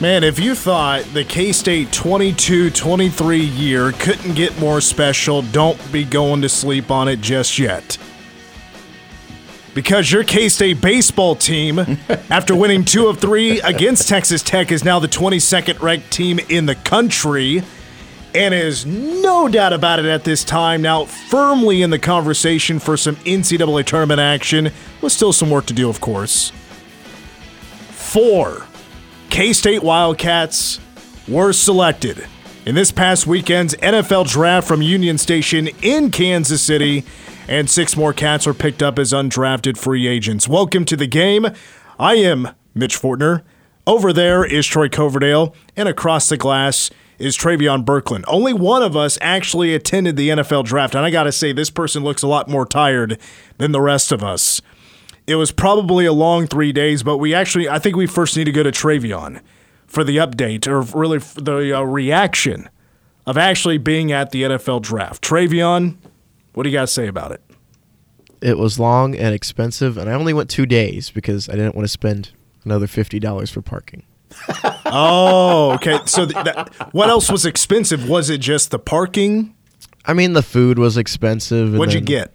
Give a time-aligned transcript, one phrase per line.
[0.00, 5.80] Man, if you thought the K State 22 23 year couldn't get more special, don't
[5.92, 7.96] be going to sleep on it just yet.
[9.72, 11.78] Because your K State baseball team,
[12.28, 16.66] after winning two of three against Texas Tech, is now the 22nd ranked team in
[16.66, 17.62] the country
[18.34, 22.96] and is no doubt about it at this time now firmly in the conversation for
[22.96, 26.50] some NCAA tournament action, with still some work to do, of course.
[27.90, 28.66] Four
[29.34, 30.78] K State Wildcats
[31.26, 32.24] were selected
[32.66, 37.04] in this past weekend's NFL draft from Union Station in Kansas City,
[37.48, 40.46] and six more cats were picked up as undrafted free agents.
[40.46, 41.48] Welcome to the game.
[41.98, 43.42] I am Mitch Fortner.
[43.88, 48.22] Over there is Troy Coverdale, and across the glass is Travion Berkland.
[48.28, 51.70] Only one of us actually attended the NFL draft, and I got to say, this
[51.70, 53.18] person looks a lot more tired
[53.58, 54.62] than the rest of us.
[55.26, 58.44] It was probably a long three days, but we actually, I think we first need
[58.44, 59.40] to go to Travion
[59.86, 62.68] for the update or really the uh, reaction
[63.26, 65.22] of actually being at the NFL draft.
[65.22, 65.96] Travion,
[66.52, 67.40] what do you got to say about it?
[68.42, 71.84] It was long and expensive, and I only went two days because I didn't want
[71.84, 72.32] to spend
[72.64, 74.02] another fifty dollars for parking.
[74.84, 76.00] oh, okay.
[76.04, 78.06] So th- that, what else was expensive?
[78.06, 79.54] Was it just the parking?
[80.04, 81.68] I mean, the food was expensive.
[81.68, 82.34] and What'd you get?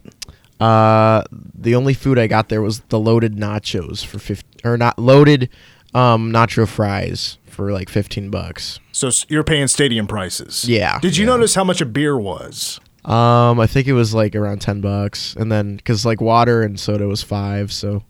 [0.59, 4.99] Uh, the only food I got there was the loaded nachos for fifty, or not
[4.99, 5.49] loaded,
[5.93, 8.79] um, nacho fries for like fifteen bucks.
[8.91, 10.67] So you're paying stadium prices.
[10.67, 11.31] Yeah, Did you yeah.
[11.31, 12.79] notice how much a beer was?
[13.05, 16.77] Um, I think it was like around ten bucks, and then because like water and
[16.79, 18.03] soda was five, so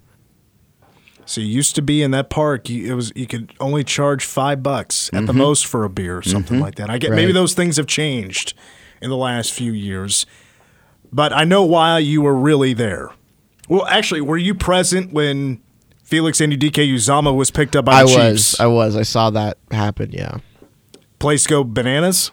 [1.26, 2.68] So you used to be in that park.
[2.70, 6.18] You, it was you could only charge five bucks at the most for a beer
[6.18, 6.90] or something like that.
[6.90, 8.56] I get maybe those things have changed
[9.02, 10.26] in the last few years,
[11.12, 13.10] but I know why you were really there.
[13.68, 15.62] Well, actually, were you present when
[16.04, 18.60] Felix Anudike-Uzomah was picked up by the I the was, Chiefs?
[18.60, 20.12] I was, I saw that happen.
[20.12, 20.38] Yeah,
[21.20, 22.32] Place go bananas.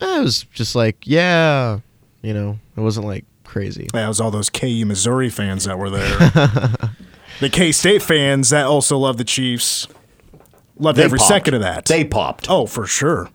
[0.00, 1.80] It was just like yeah,
[2.22, 3.88] you know, it wasn't like crazy.
[3.92, 6.18] That was all those KU Missouri fans that were there.
[7.40, 9.88] the K State fans that also love the Chiefs.
[10.78, 11.28] Loved They every popped.
[11.28, 11.84] second of that.
[11.86, 12.48] They popped.
[12.48, 13.28] oh, for sure.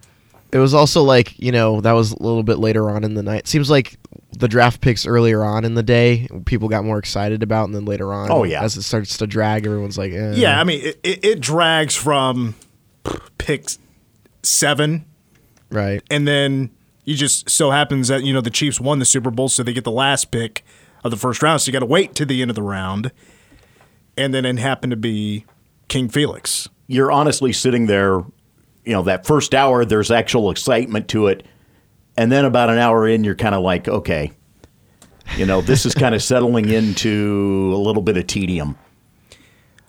[0.51, 3.21] It was also like you know that was a little bit later on in the
[3.23, 3.47] night.
[3.47, 3.97] Seems like
[4.37, 7.85] the draft picks earlier on in the day people got more excited about, and then
[7.85, 8.63] later on, Oh, yeah.
[8.63, 10.33] as it starts to drag, everyone's like, eh.
[10.35, 12.55] Yeah, I mean, it, it, it drags from
[13.37, 13.65] pick
[14.43, 15.05] seven,
[15.69, 16.01] right.
[16.09, 16.71] and then
[17.03, 19.73] you just so happens that you know the Chiefs won the Super Bowl, so they
[19.73, 20.63] get the last pick
[21.03, 21.61] of the first round.
[21.61, 23.11] So you got to wait to the end of the round,
[24.17, 25.45] and then it happened to be
[25.87, 26.67] King Felix.
[26.87, 28.19] You're honestly sitting there,
[28.85, 31.45] you know, that first hour, there's actual excitement to it.
[32.17, 34.31] And then about an hour in, you're kind of like, okay,
[35.37, 38.77] you know, this is kind of settling into a little bit of tedium.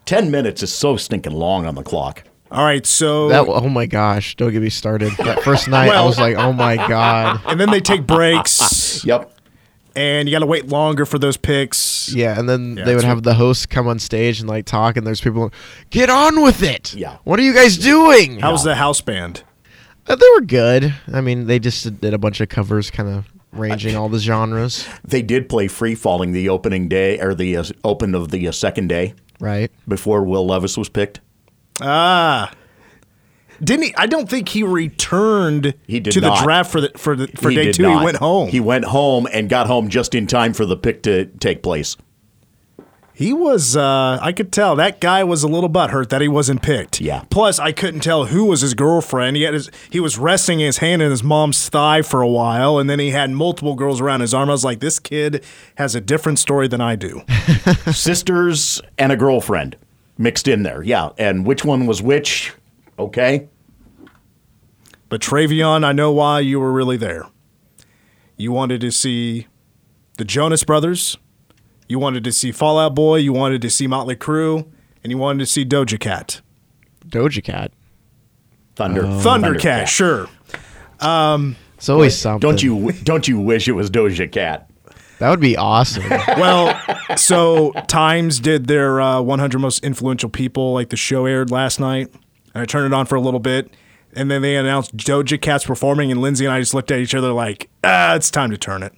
[0.06, 2.22] 10 minutes is so stinking long on the clock.
[2.50, 5.12] All right, so That oh my gosh, don't get me started.
[5.18, 7.40] That first night, I was like, oh my god.
[7.46, 9.32] and then they take breaks, Yep.
[9.96, 12.12] and you got to wait longer for those picks.
[12.14, 14.64] Yeah, and then Yeah, they would that's have the host come on stage and like
[14.64, 15.52] talk, and there's people,
[15.90, 16.94] get on with it.
[16.94, 17.16] Yeah.
[17.24, 18.38] What are you guys doing?
[18.38, 19.42] How's the house band?
[20.08, 20.94] Uh, they were good.
[21.12, 24.86] I mean, they just did a bunch of covers, kind of ranging all the genres,
[25.02, 28.52] They did play Free Falling the opening day or the uh, open of the uh,
[28.52, 29.70] second day right?
[29.88, 31.20] before Will Levis was picked.
[31.80, 32.52] Ah,
[33.62, 33.94] didn't he?
[33.96, 36.38] I don't think he returned He did to not.
[36.38, 37.82] the draft for the for the for He day two.
[37.84, 38.00] not.
[38.00, 38.48] He went home.
[38.50, 41.96] He went home and got home just in time for the pick to take place.
[43.16, 46.60] He was, uh, I could tell that guy was a little butthurt that he wasn't
[46.60, 47.00] picked.
[47.00, 47.24] Yeah.
[47.30, 49.38] Plus, I couldn't tell who was his girlfriend.
[49.38, 52.78] He had his, he was resting his hand in his mom's thigh for a while,
[52.78, 54.50] and then he had multiple girls around his arm.
[54.50, 55.42] I was like, this kid
[55.76, 57.22] has a different story than I do.
[57.90, 59.78] Sisters and a girlfriend
[60.18, 60.82] mixed in there.
[60.82, 61.08] Yeah.
[61.16, 62.52] And which one was which?
[62.98, 63.48] Okay.
[65.08, 67.24] But Travion, I know why you were really there.
[68.36, 69.46] You wanted to see
[70.18, 71.16] the Jonas Brothers,
[71.88, 74.66] you wanted to see Fall Out Boy, you wanted to see Motley Crue,
[75.02, 76.40] and you wanted to see Doja Cat.
[77.06, 77.72] Doja Cat.
[78.74, 79.02] Thunder.
[79.02, 80.28] Thundercat, sure.
[81.76, 82.40] It's always something.
[82.40, 84.70] Don't you don't you wish it was Doja Cat?
[85.18, 86.04] That would be awesome.
[86.36, 86.78] Well,
[87.16, 92.08] so Times did their uh, 100 most influential people, like the show aired last night,
[92.54, 93.70] and I turned it on for a little bit,
[94.12, 97.14] and then they announced Doja Cat's performing, and Lindsay and I just looked at each
[97.14, 98.92] other like, ah, it's time to turn it.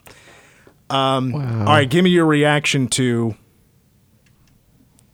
[0.90, 3.34] Um, All right, give me your reaction to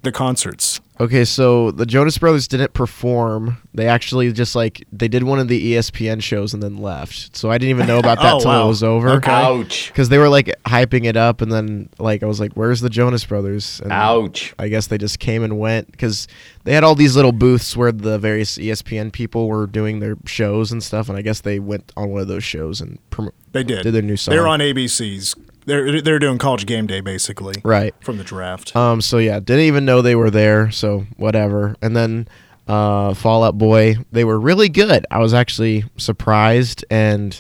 [0.03, 0.81] the concerts.
[1.01, 3.57] Okay, so the Jonas Brothers didn't perform.
[3.75, 7.35] They actually just like they did one of the ESPN shows and then left.
[7.35, 8.65] So I didn't even know about that Oh, till wow.
[8.67, 9.09] it was over.
[9.15, 9.33] Okay.
[9.33, 9.89] Ouch.
[9.89, 12.91] Because they were like hyping it up, and then like I was like, "Where's the
[12.91, 14.55] Jonas Brothers?" And Ouch.
[14.57, 16.29] I guess they just came and went because
[16.63, 20.71] they had all these little booths where the various ESPN people were doing their shows
[20.71, 23.65] and stuff, and I guess they went on one of those shows and prom- They
[23.65, 23.83] did.
[23.83, 24.33] did their new song.
[24.33, 25.35] They're on ABC's.
[25.67, 27.95] They're they're doing College Game Day basically, right.
[28.01, 28.75] from the draft.
[28.77, 30.71] Um, so yeah, didn't even know they were there.
[30.71, 31.75] So whatever.
[31.81, 32.29] And then
[32.69, 35.07] uh, Fall Out Boy, they were really good.
[35.11, 37.33] I was actually surprised, and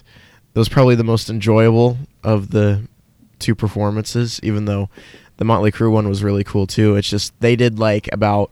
[0.54, 2.86] it was probably the most enjoyable of the
[3.38, 4.40] two performances.
[4.42, 4.88] Even though
[5.36, 6.96] the Motley Crue one was really cool too.
[6.96, 8.50] It's just they did like about.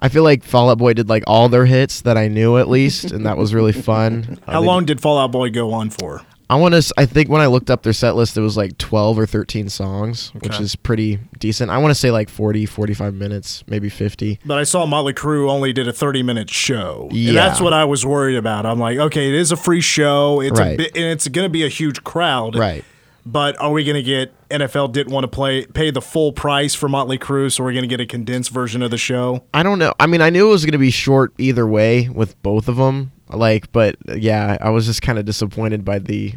[0.00, 2.68] I feel like Fall Out Boy did like all their hits that I knew at
[2.68, 4.38] least, and that was really fun.
[4.48, 6.22] Uh, How they- long did Fall Out Boy go on for?
[6.52, 6.94] I want to.
[6.98, 9.70] I think when I looked up their set list, it was like 12 or 13
[9.70, 11.70] songs, which is pretty decent.
[11.70, 14.38] I want to say like 40, 45 minutes, maybe 50.
[14.44, 17.06] But I saw Motley Crue only did a 30 minute show.
[17.10, 17.32] And Yeah.
[17.32, 18.66] that's what I was worried about.
[18.66, 20.42] I'm like, okay, it is a free show.
[20.42, 20.76] It's a Right.
[20.76, 22.54] bit, and it's going to be a huge crowd.
[22.54, 22.84] Right.
[23.24, 26.74] But are we going to get NFL didn't want to play pay the full price
[26.74, 29.44] for Motley Crue, so we're going to get a condensed version of the show?
[29.54, 29.94] I don't know.
[29.98, 32.76] I mean, I knew it was going to be short either way with both of
[32.76, 33.12] them.
[33.32, 36.34] Like, but yeah, I was just kind of disappointed by the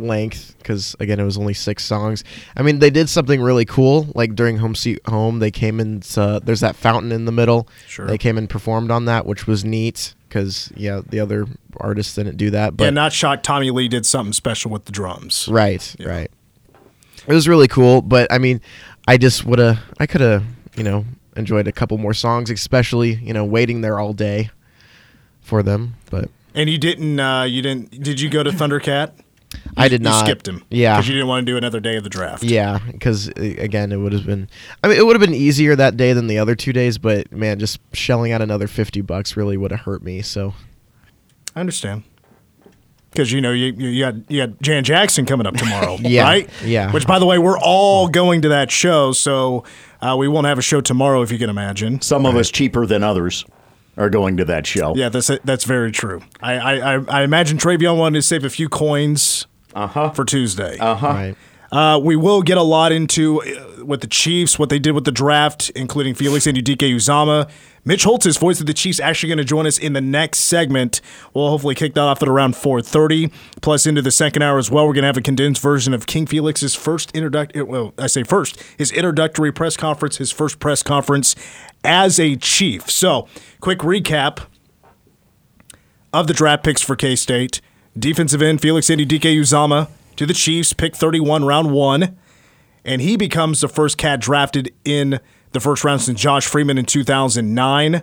[0.00, 2.24] length because again, it was only six songs.
[2.56, 4.08] I mean, they did something really cool.
[4.14, 6.00] Like during Home Sweet Home, they came in.
[6.00, 7.68] To, uh, there's that fountain in the middle.
[7.86, 8.06] Sure.
[8.06, 11.46] They came and performed on that, which was neat because yeah, the other
[11.76, 12.76] artists didn't do that.
[12.76, 13.44] But yeah, not shocked.
[13.44, 15.48] Tommy Lee did something special with the drums.
[15.48, 16.30] Right, right.
[17.26, 18.60] It was really cool, but I mean,
[19.06, 20.42] I just would have, I could have,
[20.76, 21.04] you know,
[21.36, 24.50] enjoyed a couple more songs, especially, you know, waiting there all day
[25.50, 25.96] for them.
[26.10, 27.20] But And you didn't.
[27.20, 28.02] Uh, you didn't.
[28.02, 29.12] Did you go to Thundercat?
[29.76, 30.24] I did You not.
[30.24, 30.62] skipped him.
[30.70, 30.94] Yeah.
[30.96, 32.44] because you didn't want to do another day of the draft.
[32.44, 34.48] Yeah, because again, it would have been.
[34.82, 37.30] I mean, it would have been easier that day than the other two days, but
[37.32, 40.22] man, just shelling out another fifty bucks really would have hurt me.
[40.22, 40.54] So
[41.56, 42.04] I understand.
[43.10, 46.22] Because you know you you you got you got Jan Jackson coming up tomorrow, Yeah,
[46.22, 46.48] right?
[46.64, 46.92] yeah.
[46.92, 49.64] Which, by the way, we're all going to that show, so
[50.00, 52.00] uh, we won't have a show tomorrow, if you can imagine.
[52.02, 53.44] Some of us cheaper than others
[54.00, 54.94] are going to that show.
[54.96, 56.22] Yeah, that's that's very true.
[56.40, 59.46] I I, I, I imagine Travion wanted to save a few coins
[60.14, 60.78] for Tuesday.
[60.78, 61.06] Uh huh.
[61.08, 61.36] Right,
[61.72, 65.04] Uh, we will get a lot into uh, with the Chiefs, what they did with
[65.04, 67.48] the draft, including Felix Anudike-Uzomah.
[67.84, 71.00] Mitch Holthus voice of the Chiefs actually going to join us in the next segment.
[71.32, 73.32] We'll hopefully kick that off at around 4.30.
[73.62, 76.06] Plus into the second hour as well, we're going to have a condensed version of
[76.06, 80.82] King Felix's first introductory, well, I say first, his introductory press conference, his first press
[80.82, 81.34] conference
[81.84, 82.90] as a Chief.
[82.90, 83.28] So,
[83.60, 84.46] quick recap
[86.12, 87.60] of the draft picks for K State.
[87.98, 89.88] Defensive end Felix Anudike-Uzomah
[90.20, 92.18] to the Chiefs, pick 31, round one.
[92.84, 95.18] And he becomes the first cat drafted in
[95.52, 98.02] the first round since Josh Freeman in 2009.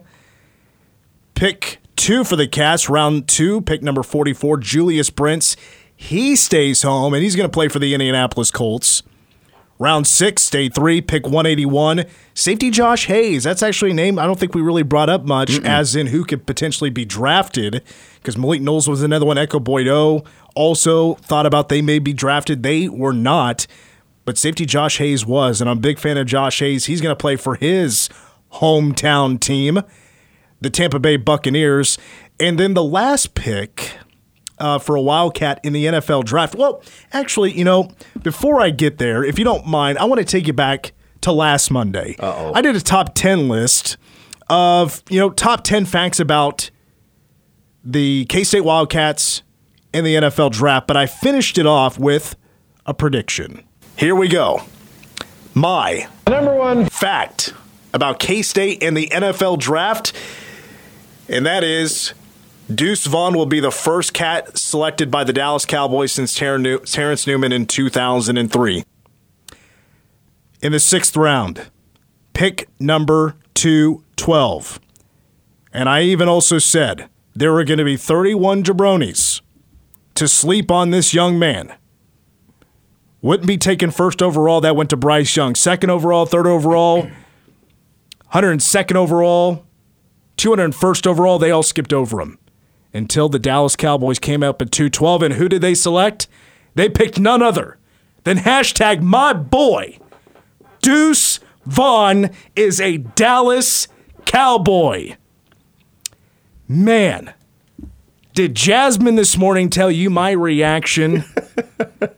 [1.36, 5.56] Pick two for the Cats, round two, pick number 44, Julius Brents.
[5.96, 9.04] He stays home and he's going to play for the Indianapolis Colts.
[9.78, 12.06] Round six, day three, pick 181.
[12.34, 13.44] Safety Josh Hayes.
[13.44, 16.26] That's actually a name I don't think we really brought up much, as in who
[16.26, 17.84] could potentially be drafted.
[18.16, 19.38] Because Malik Knowles was another one.
[19.38, 20.24] Ekow Boye-Doe
[20.58, 22.64] also thought about they may be drafted.
[22.64, 23.68] They were not.
[24.26, 25.62] But safety Josh Hayes was.
[25.62, 26.86] And I'm a big fan of Josh Hayes.
[26.86, 28.10] He's going to play for his
[28.54, 29.82] hometown team,
[30.60, 31.98] the Tampa Bay Buccaneers.
[32.40, 33.98] And then the last pick
[34.60, 36.56] uh, for a Wildcat in the NFL draft.
[36.56, 36.82] Well,
[37.14, 37.90] actually, you know,
[38.22, 41.32] before I get there, if you don't mind, I want to take you back to
[41.32, 42.16] last Monday.
[42.20, 42.54] Uh-oh.
[42.54, 43.98] I did a top 10 list
[44.50, 46.70] of, you know, top 10 facts about
[47.84, 49.44] the K State Wildcats
[49.94, 52.36] in the NFL draft, but I finished it off with
[52.86, 53.64] a prediction.
[53.96, 54.62] Here we go.
[55.54, 57.54] My number one fact
[57.94, 60.14] about K State and the NFL draft,
[61.28, 62.14] and that is
[62.74, 67.52] Deuce Vaughn will be the first cat selected by the Dallas Cowboys since Terrence Newman
[67.52, 68.84] in 2003.
[70.62, 71.72] In the sixth round,
[72.34, 74.80] pick number 212.
[75.72, 79.42] And I even also said there were going to be 31 jabronis
[80.18, 81.74] to sleep on this young man.
[83.22, 84.62] Wouldn't be taken first overall.
[84.62, 85.56] That went to Bryce Young.
[85.56, 87.10] Second overall, third overall,
[88.34, 89.66] 102nd overall,
[90.38, 91.40] 201st overall.
[91.40, 92.38] They all skipped over him
[92.94, 95.24] until the Dallas Cowboys came up at 212.
[95.24, 96.28] And who did they select?
[96.76, 97.78] They picked none other
[98.24, 100.00] than hashtag my boy.
[100.82, 103.88] Deuce Vaughn is a Dallas
[104.26, 105.16] Cowboy.
[106.68, 107.34] Man,
[108.38, 111.24] did Jasmine this morning tell you my reaction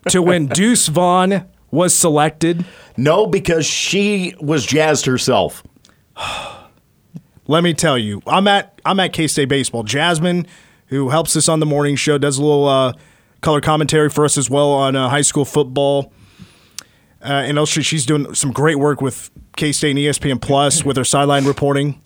[0.10, 2.66] to when Deuce Vaughn was selected?
[2.98, 5.64] No, because she was jazzed herself.
[7.48, 9.84] Let me tell you, I'm at I'm at K State baseball.
[9.84, 10.46] Jasmine,
[10.88, 12.92] who helps us on the morning show, does a little uh,
[13.40, 16.12] color commentary for us as well on uh, high school football.
[17.22, 20.98] Uh, and also, she's doing some great work with K State and ESPN Plus with
[20.98, 22.02] her sideline reporting.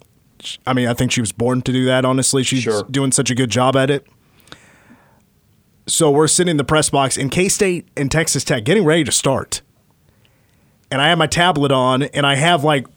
[0.65, 2.05] I mean, I think she was born to do that.
[2.05, 2.83] Honestly, she's sure.
[2.89, 4.07] doing such a good job at it.
[5.85, 9.03] So we're sitting in the press box in K State and Texas Tech, getting ready
[9.03, 9.61] to start,
[10.89, 12.87] and I have my tablet on, and I have like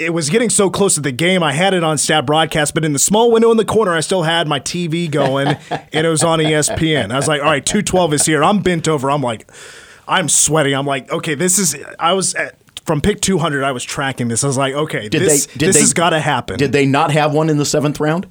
[0.00, 1.42] it was getting so close to the game.
[1.42, 4.00] I had it on stat broadcast, but in the small window in the corner, I
[4.00, 7.12] still had my TV going, and it was on ESPN.
[7.12, 8.42] I was like, all right, 212 is here.
[8.42, 9.10] I'm bent over.
[9.10, 9.50] I'm like,
[10.08, 10.74] I'm sweating.
[10.74, 11.76] I'm like, okay, this is.
[11.98, 12.56] I was at,
[12.90, 13.62] from pick 200.
[13.62, 14.42] I was tracking this.
[14.42, 16.58] I was like, okay, did this, they, did this they, has got to happen.
[16.58, 18.26] Did they not have one in the seventh round?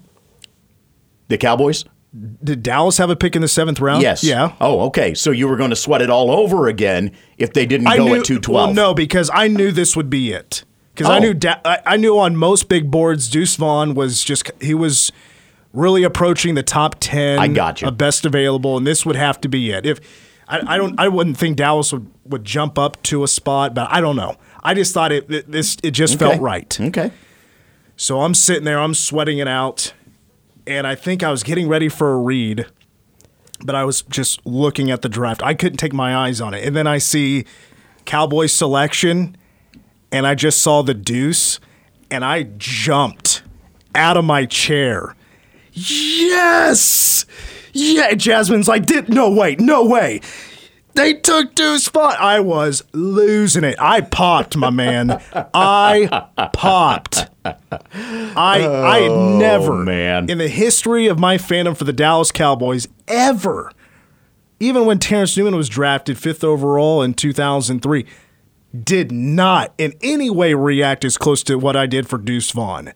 [1.29, 1.85] The Cowboys.
[2.43, 4.01] Did Dallas have a pick in the seventh round?
[4.01, 4.21] Yes.
[4.21, 4.51] Yeah.
[4.59, 5.13] Oh, okay.
[5.13, 8.07] So you were going to sweat it all over again if they didn't I go
[8.07, 8.53] knew, at 212.
[8.53, 10.65] Well, no, because I knew this would be it.
[10.93, 11.13] Because oh.
[11.13, 14.73] I knew da- I, I knew on most big boards, Deuce Vaughn was just he
[14.73, 15.13] was
[15.71, 17.39] really approaching the top ten.
[17.39, 17.87] I got you.
[17.87, 19.85] Uh, best available, and this would have to be it.
[19.85, 20.01] If
[20.49, 23.87] I, I, don't, I wouldn't think Dallas would, would jump up to a spot, but
[23.91, 24.35] I don't know.
[24.63, 26.31] I just thought it, it this it just okay.
[26.31, 26.79] felt right.
[26.79, 27.11] Okay.
[27.95, 29.93] So I'm sitting there, I'm sweating it out,
[30.65, 32.65] and I think I was getting ready for a read,
[33.61, 35.43] but I was just looking at the draft.
[35.43, 37.45] I couldn't take my eyes on it, and then I see
[38.05, 39.35] Cowboys selection,
[40.13, 41.59] and I just saw the deuce,
[42.09, 43.43] and I jumped
[43.95, 45.15] out of my chair.
[45.73, 47.25] Yes!
[47.73, 50.21] Yeah, Jasmine's like, Did, no, wait, no way.
[50.99, 52.19] They took two spot.
[52.19, 53.77] I was losing it.
[53.79, 55.21] I popped, my man.
[55.53, 57.29] I popped.
[57.45, 57.55] I
[58.63, 60.29] oh, I had oh, never man.
[60.29, 63.71] in the history of my fandom for the Dallas Cowboys ever,
[64.59, 68.05] even when Terrence Newman was drafted fifth overall in 2003,
[68.83, 72.91] did not in any way react as close to what I did for Deuce Vaughn.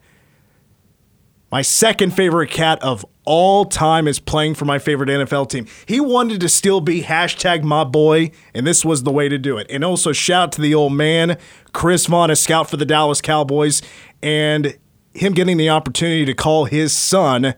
[1.53, 5.67] My second favorite cat of all time is playing for my favorite NFL team.
[5.85, 9.59] He wanted to still be hashtag my boy, and this was the way to do
[9.59, 9.67] it.
[9.69, 11.37] And also shout out to the old man,
[11.71, 13.83] Chris Vaughn, a scout for the Dallas Cowboys,
[14.23, 14.79] and
[15.13, 17.53] him getting the opportunity to call his son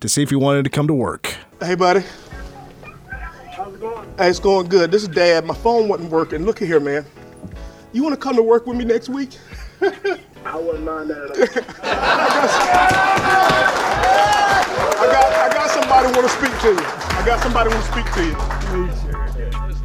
[0.00, 1.36] to see if he wanted to come to work.
[1.60, 2.02] Hey, buddy.
[3.52, 4.08] How's it going?
[4.18, 4.90] Hey, it's going good.
[4.90, 5.44] This is Dad.
[5.44, 6.44] My phone wasn't working.
[6.44, 7.06] Look at here, man.
[7.92, 9.38] You want to come to work with me next week?
[10.44, 11.64] I wouldn't mind that at all.
[14.96, 16.78] I got, I got somebody want to speak to you.
[16.78, 18.36] I got somebody want to speak to you.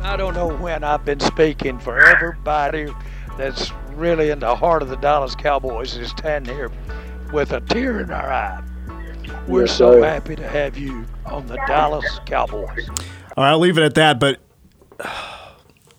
[0.04, 2.88] I don't know when I've been speaking for everybody
[3.38, 6.72] that's really in the heart of the Dallas Cowboys is standing here
[7.32, 8.64] with a tear in our eye.
[9.48, 12.90] We're yes, so happy to have you on the Dallas Cowboys.
[13.38, 14.20] All right, I'll leave it at that.
[14.20, 14.40] But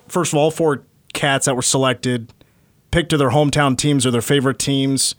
[0.08, 2.32] first of all, four cats that were selected
[2.90, 5.14] picked to their hometown teams or their favorite teams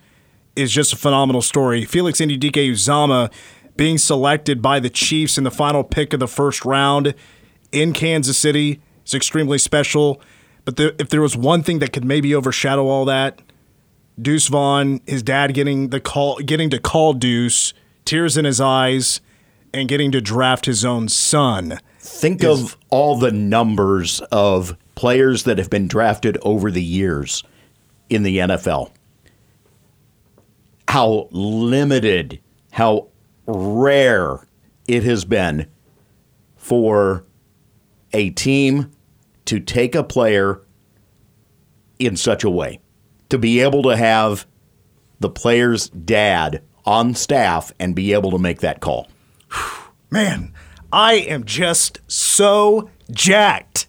[0.56, 1.86] is just a phenomenal story.
[1.86, 3.32] Felix Anudike-Uzomah
[3.78, 7.14] being selected by the Chiefs in the final pick of the first round
[7.72, 10.22] in Kansas City is extremely special.
[10.66, 13.42] But the, if there was one thing that could maybe overshadow all that,
[14.22, 17.74] Deuce Vaughn, his dad getting the call, getting to call Deuce,
[18.06, 19.22] tears in his eyes,
[19.74, 21.80] and getting to draft his own son.
[22.00, 27.44] Think is, of all the numbers of players that have been drafted over the years
[28.12, 28.92] in the NFL.
[30.88, 32.42] How limited,
[32.72, 33.08] how
[33.48, 34.46] rare
[34.88, 35.68] it has been
[36.58, 37.26] for
[38.12, 38.92] a team
[39.46, 40.62] to take a player
[41.98, 42.80] in such a way.
[43.30, 44.46] To be able to have
[45.22, 49.08] the player's dad on staff and be able to make that call.
[50.12, 50.54] Man,
[50.92, 53.88] I am just so jacked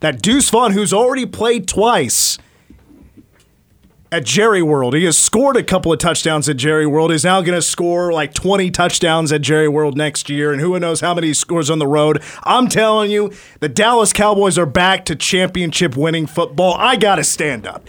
[0.00, 2.38] that Deuce Vaughn, who's already played twice
[4.12, 7.40] at Jerry World, he has scored a couple of touchdowns at Jerry World, is now
[7.42, 11.14] going to score like 20 touchdowns at Jerry World next year, and who knows how
[11.14, 12.22] many scores on the road.
[12.42, 16.74] I'm telling you, the Dallas Cowboys are back to championship winning football.
[16.74, 17.86] I got to stand up.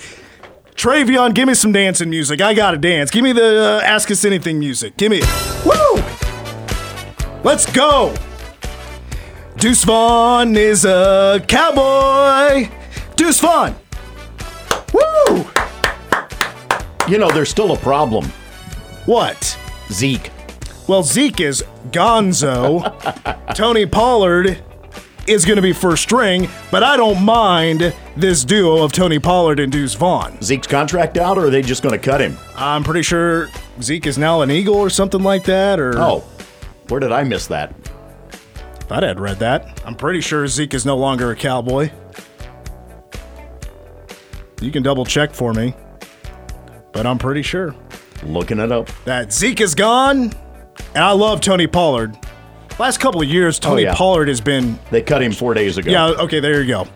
[0.76, 2.40] Travion, give me some dancing music.
[2.40, 3.10] I got to dance.
[3.12, 4.98] Give me the uh, Ask Us Anything music.
[4.98, 5.66] Give me it.
[5.66, 6.04] Woo!
[7.44, 8.16] Let's go!
[9.58, 12.70] Deuce Vaughn is a cowboy.
[13.16, 13.76] Deuce Vaughn.
[14.94, 15.46] Woo!
[17.08, 18.26] You know, there's still a problem.
[19.06, 19.58] What?
[19.92, 20.32] Zeke.
[20.88, 22.84] Well, Zeke is gonzo.
[23.56, 24.64] Tony Pollard
[25.28, 29.60] is going to be first string, but I don't mind this duo of Tony Pollard
[29.60, 30.42] and Deuce Vaughn.
[30.42, 32.38] Zeke's contract out, or are they just going to cut him?
[32.56, 33.50] I'm pretty sure
[33.82, 35.80] Zeke is now an Eagle or something like that.
[35.80, 36.20] Or Oh,
[36.88, 37.74] where did I miss that?
[38.88, 39.82] thought I'd read that.
[39.86, 41.92] I'm pretty sure Zeke is no longer a Cowboy.
[44.60, 45.74] You can double check for me,
[46.94, 47.76] but I'm pretty sure
[48.24, 48.90] Looking it up.
[49.06, 50.32] that Zeke is gone.
[50.96, 52.18] And I love Tony Pollard.
[52.80, 53.94] Last couple of years, oh, Tony yeah.
[53.96, 55.92] Pollard has been They cut him four days ago.
[55.92, 56.88] Yeah, okay, there you go.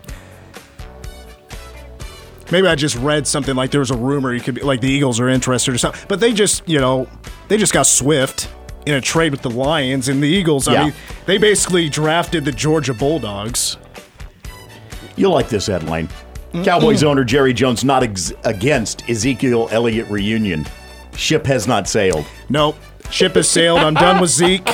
[2.52, 4.88] Maybe I just read something like there was a rumor you could be like the
[4.88, 6.00] Eagles are interested or something.
[6.08, 7.08] But they just, you know,
[7.48, 8.48] they just got Swift
[8.86, 10.68] in a trade with the Lions and the Eagles.
[10.68, 10.84] I Yeah.
[10.84, 10.92] mean,
[11.26, 13.76] they basically drafted the Georgia Bulldogs.
[15.16, 16.08] You'll like this headline.
[16.64, 20.66] Cowboys owner Jerry Jones not ex- against Ezekiel Elliott reunion.
[21.16, 22.24] Ship has not sailed.
[22.48, 22.76] Nope.
[23.10, 23.80] Ship has sailed.
[23.80, 24.68] I'm done with Zeke.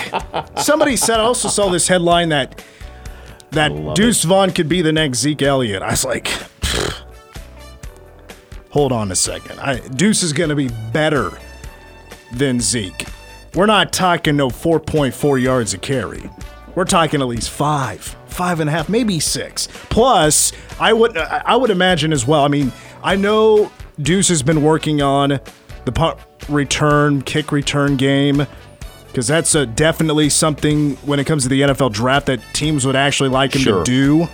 [0.59, 2.65] Somebody said I also saw this headline that
[3.51, 5.83] that Deuce Vaughn could be the next Zeke Elliott.
[5.83, 7.03] I was like, pfft.
[8.71, 9.61] hold on a second.
[9.61, 11.39] I, Deuce is going to be better
[12.33, 13.07] than Zeke.
[13.55, 16.31] We're not talking no 4.4 yards a carry.
[16.75, 19.69] We're talking at least five, five and a half, maybe six.
[19.91, 22.45] Plus, I would I would imagine as well.
[22.45, 25.39] I mean, I know Deuce has been working on
[25.85, 28.47] the punt return, kick return game
[29.09, 32.97] because that's uh definitely something when it comes to the NFL draft that teams would
[32.97, 33.85] actually like him Sure.
[33.85, 34.29] to do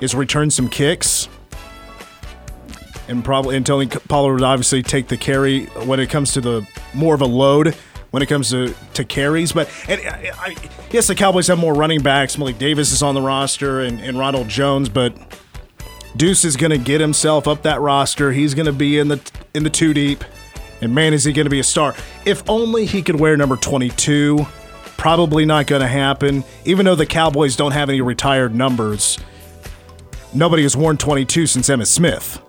[0.00, 1.28] is return some kicks.
[3.08, 6.66] And probably and Tony Pollard would obviously take the carry when it comes to the
[6.94, 7.74] more of a load
[8.12, 9.50] when it comes to, to carries.
[9.52, 10.56] But and I, I,
[10.92, 12.38] yes, the Cowboys have more running backs.
[12.38, 15.12] Malik Davis is on the roster and, and Ronald Jones, but
[16.16, 18.30] Deuce is going to get himself up that roster.
[18.30, 19.20] He's going to be in the
[19.54, 20.24] in the two deep,
[20.80, 21.94] and man, is he going to be a star!
[22.24, 24.46] If only he could wear number twenty two.
[24.98, 26.44] Probably not going to happen.
[26.64, 29.18] Even though the Cowboys don't have any retired numbers,
[30.32, 32.40] nobody has worn twenty two since Emmitt Smith.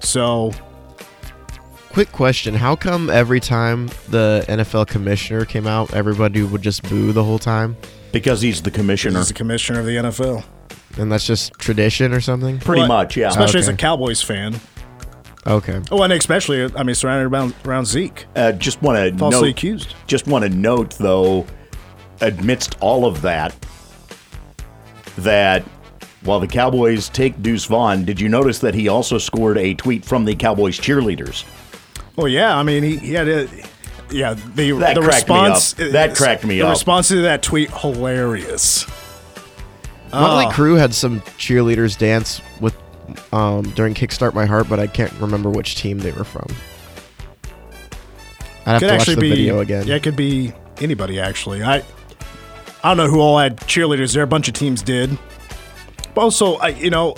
[0.00, 0.50] So
[1.94, 7.12] Quick question: How come every time the NFL commissioner came out, everybody would just boo
[7.12, 7.76] the whole time?
[8.10, 9.18] Because he's the commissioner.
[9.20, 10.42] he's the commissioner of the NFL.
[10.98, 12.58] And that's just tradition or something?
[12.58, 13.28] Pretty Well, much, yeah.
[13.28, 14.58] Especially as a Cowboys fan.
[15.46, 15.80] Okay.
[15.92, 19.50] Oh, and especially, I mean, surrounded around, around Zeke, Uh, just want to falsely note,
[19.50, 19.94] accused.
[20.08, 21.46] just want to note though,
[22.20, 23.54] amidst all of that,
[25.18, 25.62] that
[26.24, 30.04] while the Cowboys take Deuce Vaughn, did you notice that he also scored a tweet
[30.04, 31.44] from the Cowboys cheerleaders?
[32.16, 33.48] Well, yeah, I mean, he, he had a.
[34.10, 35.72] Yeah, the, That the cracked me response.
[35.80, 35.90] up.
[35.92, 36.66] That cracked me the up.
[36.68, 38.86] The response to that tweet, hilarious.
[40.12, 40.50] Motley Oh.
[40.50, 42.76] Crue had some cheerleaders dance with
[43.32, 46.46] um, during Kickstart My Heart, but I can't remember which team they were from.
[48.66, 49.86] I'd have Could to watch actually the be video again.
[49.86, 51.62] Yeah, it could be anybody actually.
[51.62, 51.78] I
[52.82, 54.22] I don't know who all had cheerleaders there.
[54.22, 55.18] A bunch of teams did.
[56.14, 57.16] But also, I, you know,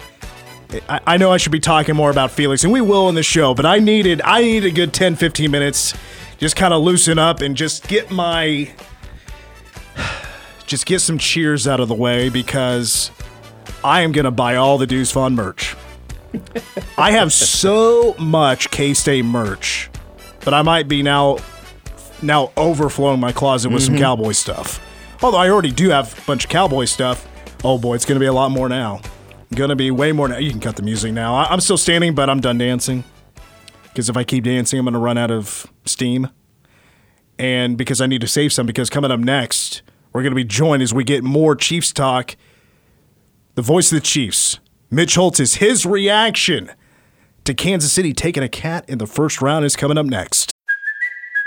[0.88, 3.22] I, I know I should be talking more about Felix, and we will in the
[3.22, 3.54] show.
[3.54, 5.94] But I needed I needed a good 10, 15 minutes,
[6.38, 8.70] just kind of loosen up and just get my
[10.66, 13.10] just get some cheers out of the way because
[13.84, 15.76] I am gonna buy all the Deuce Vaughn merch.
[16.98, 19.90] I have so much K State merch,
[20.44, 21.38] but I might be now
[22.22, 24.02] now overflowing my closet with some mm-hmm.
[24.02, 24.82] cowboy stuff.
[25.22, 27.26] Although I already do have a bunch of cowboy stuff.
[27.64, 29.00] Oh boy, it's gonna be a lot more now.
[29.54, 30.38] Gonna be way more now.
[30.38, 31.36] You can cut the music now.
[31.36, 33.04] I'm still standing, but I'm done dancing.
[33.84, 36.28] Because if I keep dancing, I'm gonna run out of steam.
[37.38, 39.82] And because I need to save some, because coming up next,
[40.12, 42.36] we're gonna be joined as we get more Chiefs talk.
[43.54, 44.58] The voice of the Chiefs,
[44.90, 46.70] Mitch Holthus, is his reaction
[47.44, 50.55] to Kansas City taking a cat in the first round is coming up next.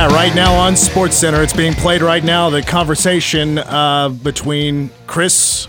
[0.00, 2.48] That right now on Sports Center, it's being played right now.
[2.48, 5.68] The conversation uh, between Chris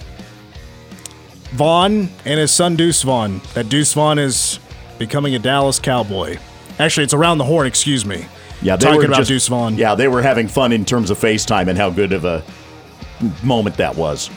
[1.49, 3.41] Vaughn and his son Deuce Vaughn.
[3.55, 4.57] That Deuce Vaughn is
[4.97, 6.37] becoming a Dallas Cowboy.
[6.79, 7.67] Actually, it's around the horn.
[7.67, 8.25] Excuse me.
[8.61, 9.75] Yeah, they talking were about just, Deuce Vaughn.
[9.75, 12.41] Yeah, they were having fun in terms of FaceTime and how good of a
[13.43, 14.29] moment that was.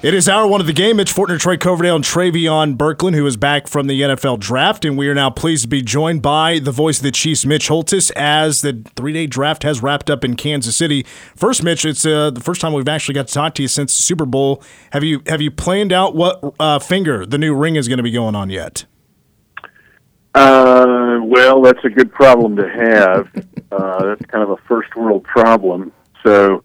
[0.00, 0.98] It is hour one of the game.
[0.98, 4.84] Mitch Fortner, Troy Coverdale, and Travion Berkland, who is back from the NFL draft.
[4.84, 7.66] And we are now pleased to be joined by the voice of the Chiefs, Mitch
[7.66, 11.02] Holthus, as the three day draft has wrapped up in Kansas City.
[11.34, 13.96] First, Mitch, it's uh, the first time we've actually got to talk to you since
[13.96, 14.62] the Super Bowl.
[14.92, 18.04] Have you have you planned out what uh, finger the new ring is going to
[18.04, 18.84] be going on yet?
[20.32, 23.28] Uh, well, that's a good problem to have.
[23.70, 25.92] Uh, that's kind of a first world problem.
[26.24, 26.64] So,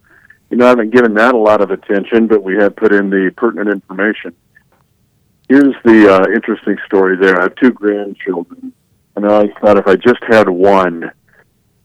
[0.53, 3.09] you know, I haven't given that a lot of attention, but we have put in
[3.09, 4.35] the pertinent information.
[5.49, 7.39] Here's the uh, interesting story there.
[7.39, 8.71] I have two grandchildren,
[9.15, 11.11] and I thought if I just had one,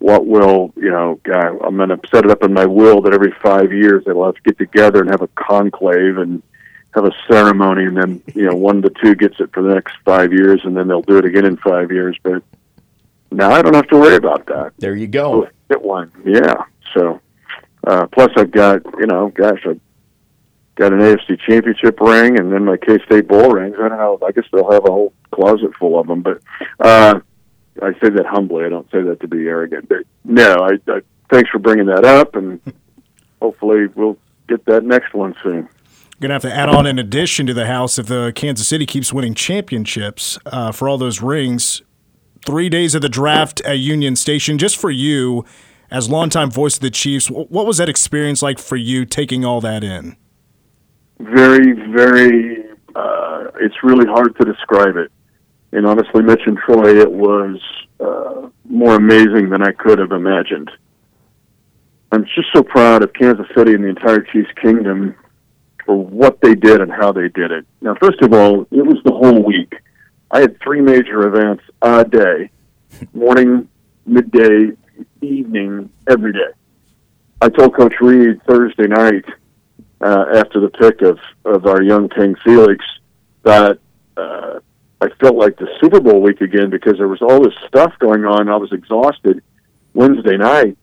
[0.01, 3.33] what will, you know, I'm going to set it up in my will that every
[3.43, 6.43] five years they'll have to get together and have a conclave and
[6.91, 9.73] have a ceremony, and then, you know, one of the two gets it for the
[9.73, 12.19] next five years, and then they'll do it again in five years.
[12.23, 12.43] But
[13.31, 14.73] now I don't have to worry about that.
[14.77, 15.47] There you go.
[15.47, 16.65] Oh, Get one, yeah.
[16.93, 17.23] So,
[17.89, 19.81] uh, plus I've got, you know, gosh, I've
[20.75, 23.77] got an AFC Championship ring, and then my K State bowl rings.
[23.79, 24.19] I don't know.
[24.27, 26.21] I guess they'll have a whole closet full of them.
[26.21, 26.43] But
[26.81, 27.21] uh,
[27.83, 28.67] I say that humbly.
[28.67, 29.89] I don't say that to be arrogant.
[29.89, 32.61] But no, I, I thanks for bringing that up, and
[33.41, 35.67] hopefully we'll get that next one soon.
[36.21, 38.85] Going to have to add on an addition to the house if the Kansas City
[38.85, 41.81] keeps winning championships uh, for all those rings.
[42.45, 45.45] Three days of the draft at Union Station, just for you,
[45.91, 49.61] as longtime voice of the Chiefs, what was that experience like for you taking all
[49.61, 50.17] that in?
[51.19, 52.65] very, very.
[52.95, 55.11] Uh, it's really hard to describe it.
[55.73, 57.61] And honestly, Mitch and Troy, it was
[58.01, 60.71] uh, more amazing than I could have imagined.
[62.11, 65.15] I'm just so proud of Kansas City and the entire Chiefs Kingdom
[65.85, 67.67] for what they did and how they did it.
[67.83, 69.75] Now, first of all, it was the whole week.
[70.31, 72.51] I had three major events a day
[73.13, 73.69] morning,
[74.07, 74.71] midday,
[75.21, 76.53] evening, every day.
[77.41, 79.25] I told Coach Reid Thursday night
[80.01, 82.85] uh, after the pick of, of our young King Felix
[83.43, 83.79] that
[84.17, 84.61] uh,
[85.01, 88.25] I felt like the Super Bowl week again because there was all this stuff going
[88.25, 88.49] on.
[88.49, 89.43] I was exhausted
[89.95, 90.77] Wednesday night,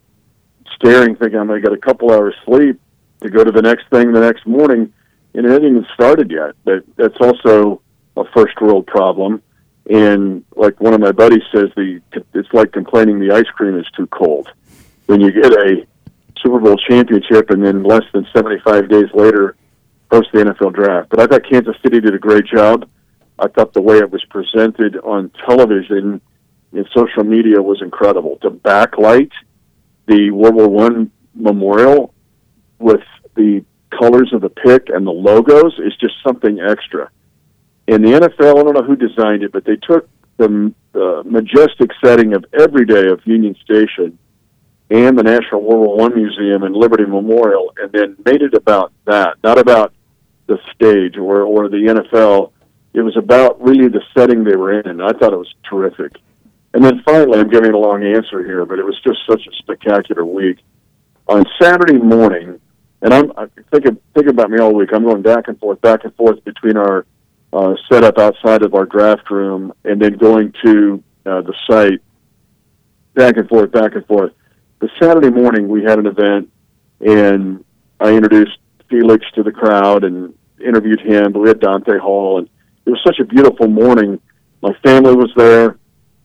[0.75, 2.80] staring, thinking I'm going to get a couple hours sleep
[3.21, 4.93] to go to the next thing the next morning,
[5.34, 6.56] and it hadn't even started yet.
[6.63, 7.82] But that's also
[8.15, 9.41] a first world problem.
[9.89, 12.01] And like one of my buddies says, the
[12.33, 14.51] it's like complaining the ice cream is too cold.
[15.05, 15.85] When you get a
[16.41, 19.55] Super Bowl championship and then less than 75 days later
[20.11, 21.09] host the NFL draft.
[21.09, 22.89] But I thought Kansas City did a great job.
[23.37, 26.21] I thought the way it was presented on television
[26.71, 28.37] and social media was incredible.
[28.41, 29.31] To backlight
[30.07, 32.13] the World War One memorial
[32.79, 33.01] with
[33.35, 37.09] the colors of the pick and the logos is just something extra.
[37.87, 41.91] In the NFL, I don't know who designed it, but they took the uh, majestic
[42.03, 44.17] setting of every day of Union Station
[44.89, 48.91] and the National World War One Museum and Liberty Memorial, and then made it about
[49.05, 49.93] that, not about
[50.47, 52.51] the stage or or the NFL.
[52.93, 56.13] It was about really the setting they were in, and I thought it was terrific.
[56.73, 59.51] And then finally, I'm giving a long answer here, but it was just such a
[59.57, 60.59] spectacular week.
[61.27, 62.59] On Saturday morning,
[63.01, 64.89] and I'm I think think about me all week.
[64.93, 67.05] I'm going back and forth, back and forth between our
[67.55, 72.01] uh, setup outside of our draft room and then going to uh, the site,
[73.13, 74.33] back and forth, back and forth
[74.79, 76.51] the Saturday morning we had an event,
[76.99, 77.63] and
[77.99, 78.57] I introduced
[78.89, 81.31] Felix to the crowd and interviewed him.
[81.31, 82.49] But we had Dante Hall, and
[82.85, 84.19] it was such a beautiful morning.
[84.61, 85.77] My family was there.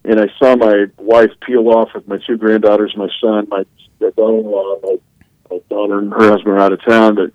[0.04, 3.64] and I saw my wife peel off with my two granddaughters, my son, my
[4.00, 4.96] daughter-in-law, my,
[5.50, 7.14] my daughter and her husband are out of town.
[7.14, 7.32] But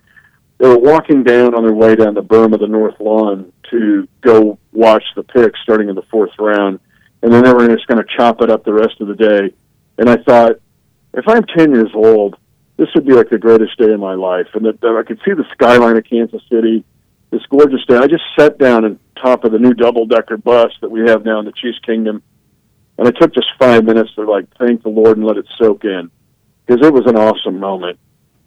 [0.58, 4.08] they were walking down on their way down the berm of the north lawn to
[4.22, 6.80] go watch the picks starting in the fourth round,
[7.22, 9.54] and then they were just going to chop it up the rest of the day.
[9.98, 10.60] And I thought,
[11.14, 12.38] if I'm 10 years old,
[12.78, 14.48] this would be like the greatest day of my life.
[14.54, 16.84] And that I could see the skyline of Kansas City,
[17.32, 17.98] this gorgeous day.
[17.98, 21.40] I just sat down on top of the new double-decker bus that we have now
[21.40, 22.22] in the Chiefs Kingdom,
[22.98, 25.86] and I took just five minutes to like thank the Lord and let it soak
[25.86, 26.12] in,
[26.66, 27.98] because it was an awesome moment.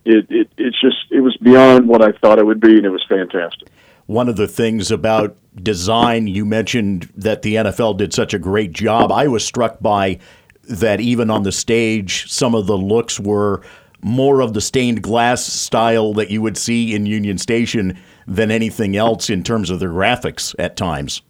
[0.09, 2.91] It, it it's just it was beyond what I thought it would be, and it
[2.91, 3.69] was fantastic.
[4.07, 8.73] One of the things about design, you mentioned that the NFL did such a great
[8.73, 9.13] job.
[9.13, 10.19] I was struck by
[10.69, 13.63] that even on the stage, some of the looks were
[14.01, 18.97] more of the stained glass style that you would see in Union Station than anything
[18.97, 21.23] else in terms of their graphics at times.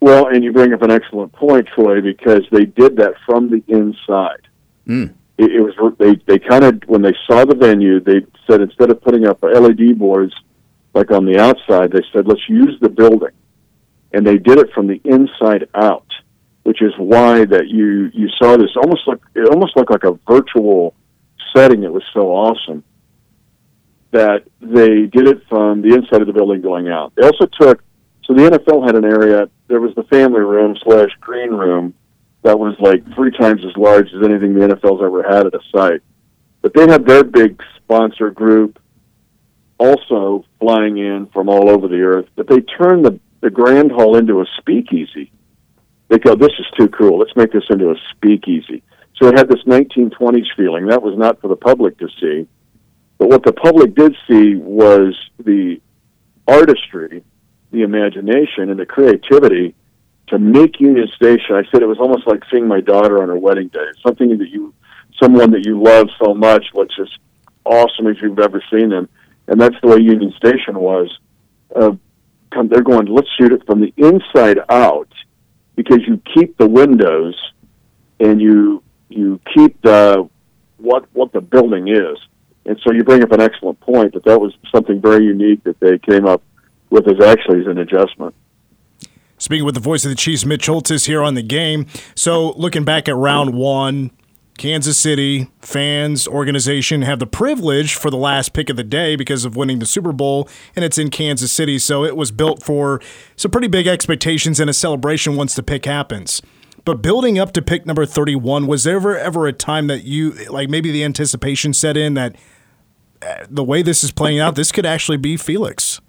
[0.00, 3.64] Well, and you bring up an excellent point, Troy, because they did that from the
[3.66, 4.46] inside.
[4.86, 5.14] Mm.
[5.38, 8.90] It, it was they they kind of when they saw the venue, they said instead
[8.90, 10.34] of putting up LED boards
[10.94, 13.34] like on the outside, they said let's use the building,
[14.12, 16.06] and they did it from the inside out,
[16.62, 20.18] which is why that you you saw this almost like it almost looked like a
[20.28, 20.94] virtual
[21.54, 21.82] setting.
[21.82, 22.82] It was so awesome
[24.12, 27.12] that they did it from the inside of the building going out.
[27.14, 27.82] They also took
[28.24, 29.48] so the NFL had an area.
[29.68, 31.94] There was the family room slash green room
[32.46, 35.60] that was like three times as large as anything the NFL's ever had at a
[35.74, 36.00] site.
[36.62, 38.80] But they had their big sponsor group
[39.78, 42.28] also flying in from all over the earth.
[42.36, 45.30] But they turned the the grand hall into a speakeasy.
[46.08, 47.18] They go, this is too cool.
[47.18, 48.82] Let's make this into a speakeasy.
[49.16, 50.86] So it had this 1920s feeling.
[50.86, 52.48] That was not for the public to see.
[53.18, 55.80] But what the public did see was the
[56.46, 57.24] artistry,
[57.72, 59.74] the imagination, and the creativity
[60.28, 61.54] to make Union Station.
[61.54, 63.86] I said it was almost like seeing my daughter on her wedding day.
[64.04, 64.74] Something that you,
[65.22, 67.08] someone that you love so much, looks as
[67.64, 69.08] awesome as you've ever seen them.
[69.48, 71.16] And that's the way Union Station was.
[71.74, 71.92] Uh,
[72.52, 75.12] come, they're going, let's shoot it from the inside out
[75.76, 77.34] because you keep the windows
[78.18, 80.28] and you you keep the
[80.78, 82.18] what what the building is.
[82.64, 85.78] And so you bring up an excellent point that that was something very unique that
[85.78, 86.42] they came up
[86.90, 88.34] with as actually as an adjustment.
[89.38, 91.86] Speaking with the voice of the Chiefs, Mitch Holthus here on the game.
[92.14, 94.10] So looking back at round one,
[94.56, 99.44] Kansas City fans, organization have the privilege for the last pick of the day because
[99.44, 101.78] of winning the Super Bowl, and it's in Kansas City.
[101.78, 103.00] So it was built for
[103.36, 106.40] some pretty big expectations and a celebration once the pick happens.
[106.86, 110.32] But building up to pick number 31, was there ever, ever a time that you,
[110.48, 112.36] like maybe the anticipation set in that
[113.20, 116.00] uh, the way this is playing out, this could actually be Felix?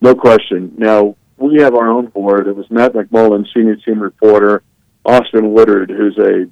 [0.00, 0.72] No question.
[0.76, 2.46] Now, we have our own board.
[2.46, 4.62] It was Matt McMullen, senior team reporter,
[5.04, 6.46] Austin Woodard, who's a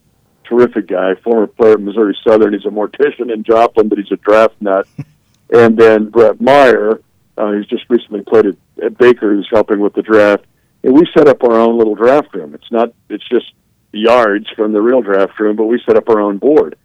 [0.49, 2.55] terrific guy, former player at Missouri Southern.
[2.55, 4.89] He's a mortician in Joplin, but he's a draft nut.
[5.53, 7.01] and then Brett Meyer,
[7.37, 10.45] uh, he's just recently played at, at Baker, who's helping with the draft
[10.83, 12.55] and we set up our own little draft room.
[12.55, 13.53] It's not it's just
[13.93, 16.77] yards from the real draft room, but we set up our own board.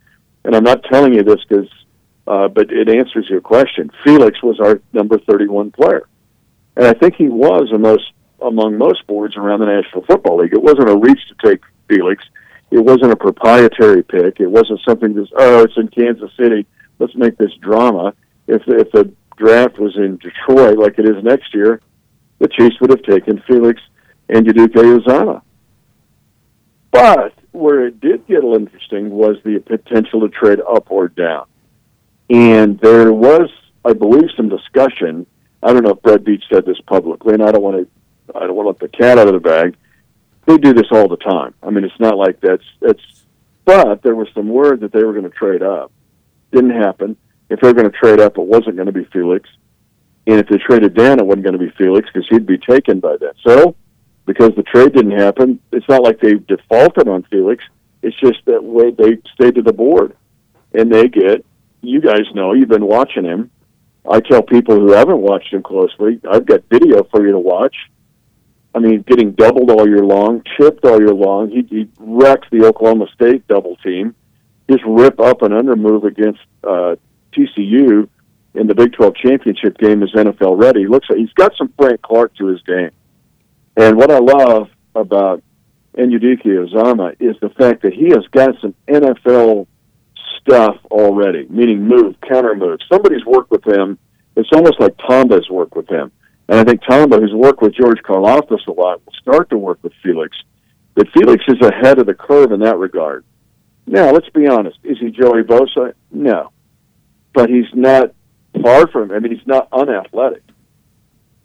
[0.43, 1.69] And I'm not telling you this because,
[2.27, 3.91] uh, but it answers your question.
[4.03, 6.07] Felix was our number 31 player,
[6.75, 10.53] and I think he was most among most boards around the National Football League.
[10.53, 12.23] It wasn't a reach to take Felix.
[12.71, 14.39] It wasn't a proprietary pick.
[14.39, 16.65] It wasn't something that's oh, it's in Kansas City.
[16.99, 18.13] Let's make this drama.
[18.47, 21.81] If if the draft was in Detroit like it is next year,
[22.39, 23.81] the Chiefs would have taken Felix
[24.29, 25.41] Anudike-Uzomah.
[26.91, 31.07] But where it did get a little interesting was the potential to trade up or
[31.07, 31.45] down.
[32.29, 33.49] And there was,
[33.85, 35.25] I believe, some discussion.
[35.63, 38.47] I don't know if Brett Veach said this publicly, and I don't want to, I
[38.47, 39.75] don't want to let the cat out of the bag.
[40.45, 41.53] They do this all the time.
[41.63, 43.01] I mean, it's not like that's that's.
[43.65, 45.91] But there was some word that they were going to trade up.
[46.51, 47.15] Didn't happen.
[47.49, 49.49] If they were going to trade up, it wasn't going to be Felix.
[50.27, 52.99] And if they traded down, it wasn't going to be Felix because he'd be taken
[52.99, 53.31] by then.
[53.45, 53.75] So
[54.25, 55.59] because the trade didn't happen.
[55.71, 57.63] It's not like they defaulted on Felix.
[58.01, 60.15] It's just that way they stayed to the board,
[60.73, 61.45] and they get.
[61.81, 63.51] You guys know you've been watching him.
[64.09, 67.75] I tell people who haven't watched him closely, I've got video for you to watch.
[68.75, 71.49] I mean, getting doubled all year long, chipped all year long.
[71.49, 74.15] He, he wrecked the Oklahoma State double team.
[74.67, 76.95] His rip up and under move against uh,
[77.33, 78.09] TCU
[78.55, 80.87] in the Big 12 championship game is NFL ready.
[80.87, 82.91] Looks like he's got some Frank Clark to his game.
[83.77, 85.43] And what I love about
[85.97, 89.67] Anudike-Uzomah is the fact that he has got some NFL
[90.47, 92.79] stuff already, meaning move, counter move.
[92.91, 93.97] Somebody's worked with him.
[94.35, 96.11] It's almost like Tamba's worked with him.
[96.49, 99.79] And I think Tamba, who's worked with George Karlaftis a lot, will start to work
[99.81, 100.37] with Felix.
[100.95, 103.23] But Felix is ahead of the curve in that regard.
[103.87, 104.77] Now, let's be honest.
[104.83, 105.93] Is he Joey Bosa?
[106.11, 106.51] No.
[107.33, 108.13] But he's not
[108.61, 110.43] far from, I mean, he's not unathletic.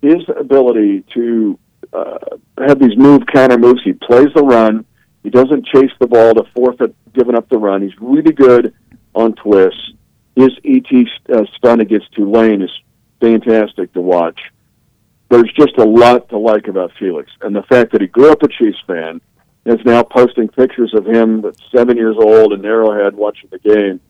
[0.02, 1.58] His ability to
[1.92, 2.18] uh,
[2.58, 4.84] have these move counter moves, he plays the run.
[5.22, 7.82] He doesn't chase the ball to forfeit giving up the run.
[7.82, 8.74] He's really good
[9.14, 9.92] on twists.
[10.36, 10.86] His ET
[11.32, 12.70] uh, stun against Tulane is
[13.20, 14.40] fantastic to watch.
[15.28, 18.42] There's just a lot to like about Felix, and the fact that he grew up
[18.42, 19.20] a Chiefs fan
[19.66, 24.00] is now posting pictures of him at seven years old in Arrowhead watching the game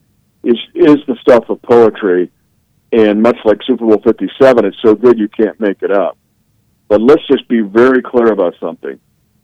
[0.45, 2.31] is is the stuff of poetry.
[2.91, 6.17] And much like Super Bowl 57, it's so good you can't make it up.
[6.89, 8.99] But let's just be very clear about something.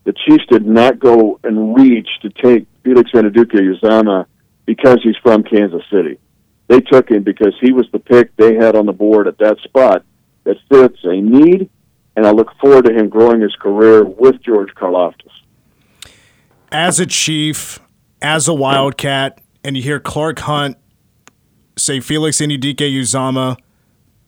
[0.04, 4.26] The Chiefs did not go and reach to take Felix Anudike-Uzomah
[4.66, 6.18] because he's from Kansas City.
[6.68, 9.59] They took him because he was the pick they had on the board at that
[9.61, 10.05] spot
[10.44, 11.70] that fits a need,
[12.16, 15.31] and I look forward to him growing his career with George Karlaftis.
[16.72, 17.79] As a Chief,
[18.22, 20.77] as a Wildcat, and you hear Clark Hunt
[21.77, 23.59] say Felix Anudike-Uzomah,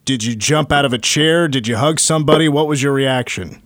[0.05, 1.49] did you jump out of a chair?
[1.49, 2.49] Did you hug somebody?
[2.49, 3.61] What was your reaction?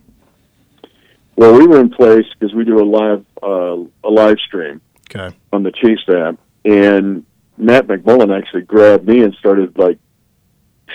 [1.35, 5.35] Well, we were in place because we do a live uh, a live stream okay.
[5.53, 7.25] on the Chiefs app, and
[7.57, 9.99] Matt McMullen actually grabbed me and started like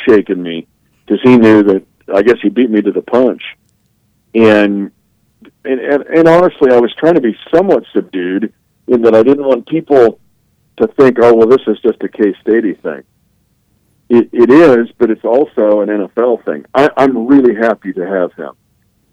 [0.08, 0.66] shaking me
[1.04, 3.42] because he knew that I guess he beat me to the punch,
[4.34, 4.90] and
[5.64, 8.52] and and, and honestly, I was trying to be somewhat subdued
[8.88, 10.20] in that I didn't want people
[10.78, 13.02] to think, oh well, this is just a K State thing.
[14.08, 16.64] It, it is, but it's also an NFL thing.
[16.74, 18.52] I, I'm really happy to have him.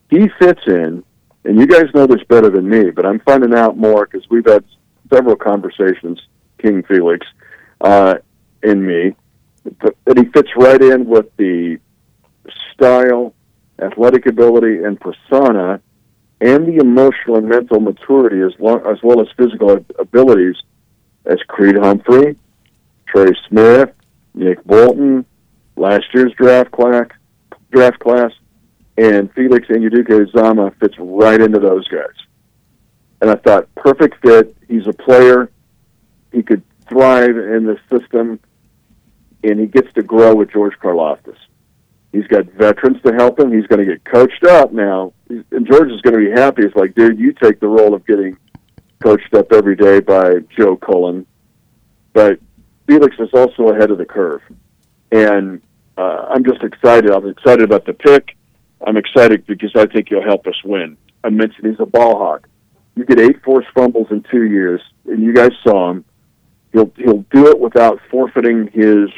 [0.09, 1.03] He fits in,
[1.45, 4.45] and you guys know this better than me, but I'm finding out more because we've
[4.45, 4.63] had
[5.11, 6.21] several conversations,
[6.63, 7.27] King Felix,
[7.81, 8.15] uh,
[8.63, 9.15] and me,
[10.05, 11.77] that he fits right in with the
[12.73, 13.33] style,
[13.79, 15.81] athletic ability, and persona,
[16.41, 20.55] and the emotional and mental maturity as, long, as well as physical abilities
[21.25, 22.35] as Creed Humphrey,
[23.07, 23.91] Trey Smith,
[24.33, 25.25] Nick Bolton,
[25.75, 27.07] last year's draft class,
[27.71, 28.31] draft class,
[28.97, 32.15] and Felix Anudike-Uzomah fits right into those guys.
[33.21, 34.55] And I thought, perfect fit.
[34.67, 35.49] He's a player.
[36.33, 38.39] He could thrive in the system,
[39.43, 41.37] and he gets to grow with George Karlaftis.
[42.11, 43.51] He's got veterans to help him.
[43.51, 46.63] He's going to get coached up now, and George is going to be happy.
[46.63, 48.37] It's like, dude, you take the role of getting
[49.01, 51.25] coached up every day by Joe Cullen,
[52.13, 52.39] but
[52.87, 54.41] Felix is also ahead of the curve,
[55.11, 55.61] and
[55.97, 57.11] uh, I'm just excited.
[57.11, 58.35] I'm excited about the pick.
[58.85, 60.97] I'm excited because I think he'll help us win.
[61.23, 62.47] I mentioned he's a ball hawk.
[62.95, 66.05] You get eight forced fumbles in two years, and you guys saw him.
[66.73, 69.09] He'll he'll do it without forfeiting his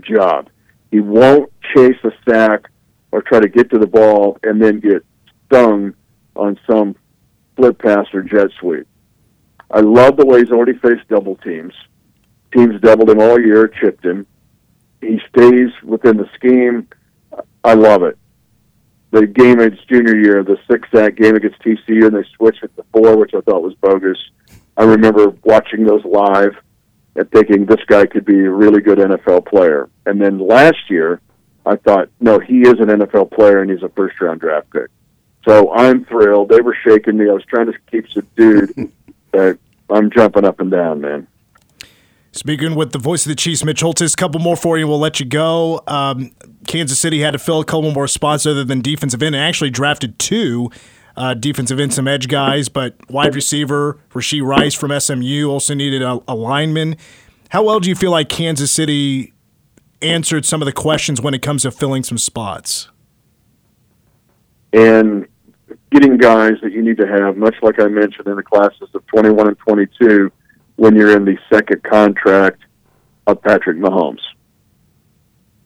[0.00, 0.48] job.
[0.90, 2.70] He won't chase a sack
[3.12, 5.04] or try to get to the ball and then get
[5.46, 5.94] stung
[6.34, 6.96] on some
[7.56, 8.86] flip pass or jet sweep.
[9.70, 11.74] I love the way he's already faced double teams.
[12.54, 14.26] Teams doubled him all year, chipped him.
[15.00, 16.88] He stays within the scheme.
[17.64, 18.18] I love it.
[19.10, 22.62] The game in his junior year, the six sack game against TCU, and they switched
[22.62, 24.18] it to four, which I thought was bogus.
[24.76, 26.54] I remember watching those live
[27.14, 29.88] and thinking this guy could be a really good NFL player.
[30.06, 31.20] And then last year,
[31.66, 34.88] I thought, no, he is an NFL player and he's a first round draft pick.
[35.46, 36.48] So I'm thrilled.
[36.48, 37.28] They were shaking me.
[37.28, 38.92] I was trying to keep subdued.
[39.32, 39.58] but
[39.90, 41.26] I'm jumping up and down, man.
[42.34, 44.88] Speaking with the voice of the Chiefs, Mitch Holthus, a couple more for you.
[44.88, 45.82] We'll let you go.
[45.86, 46.30] Um,
[46.66, 49.68] Kansas City had to fill a couple more spots other than defensive end, and actually
[49.68, 50.70] drafted two
[51.16, 56.02] uh, defensive end, some edge guys, but wide receiver Rashee Rice from SMU also needed
[56.02, 56.96] a, a lineman.
[57.50, 59.32] How well do you feel like Kansas City
[60.00, 62.88] answered some of the questions when it comes to filling some spots?
[64.72, 65.26] And
[65.90, 69.06] getting guys that you need to have, much like I mentioned in the classes of
[69.08, 70.32] 21 and 22,
[70.76, 72.62] when you're in the second contract
[73.26, 74.20] of Patrick Mahomes.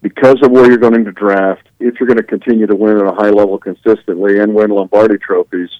[0.02, 3.06] Because of where you're going to draft, if you're going to continue to win at
[3.06, 5.70] a high level consistently and win Lombardi trophies,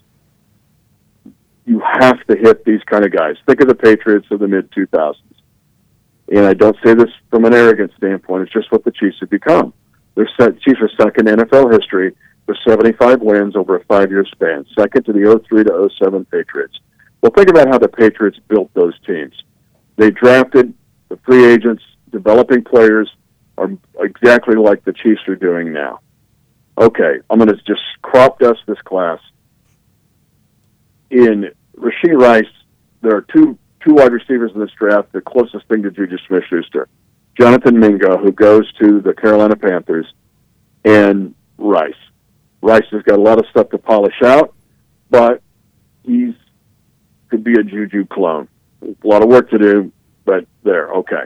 [1.64, 3.37] you have to hit these kind of guys.
[3.46, 5.16] Think of the Patriots of the mid 2000s.
[6.29, 9.31] And I don't say this from an arrogant standpoint, it's just what the Chiefs have
[9.31, 9.72] become.
[10.14, 14.64] Their Chiefs are second in NFL history with 75 wins over a five year span,
[14.79, 16.79] second to the 03 to 07 Patriots.
[17.20, 19.34] Well, think about how the Patriots built those teams.
[19.97, 20.74] They drafted
[21.09, 23.11] the free agents, developing players
[23.59, 26.00] are exactly like the Chiefs are doing now.
[26.78, 29.18] Okay, I'm going to just crop dust this class.
[31.11, 32.44] In Rashee Rice,
[33.02, 36.42] there are two two wide receivers in this draft, the closest thing to Juju Smith
[36.50, 36.88] Schuster.
[37.38, 40.07] Jonathan Mingo, who goes to the Carolina Panthers,
[40.84, 41.94] and Rice.
[42.62, 44.54] Rice has got a lot of stuff to polish out,
[45.11, 45.42] but
[46.02, 46.34] he's
[47.28, 48.48] could be a Juju clone.
[48.82, 49.92] A lot of work to do,
[50.24, 51.24] but there, okay.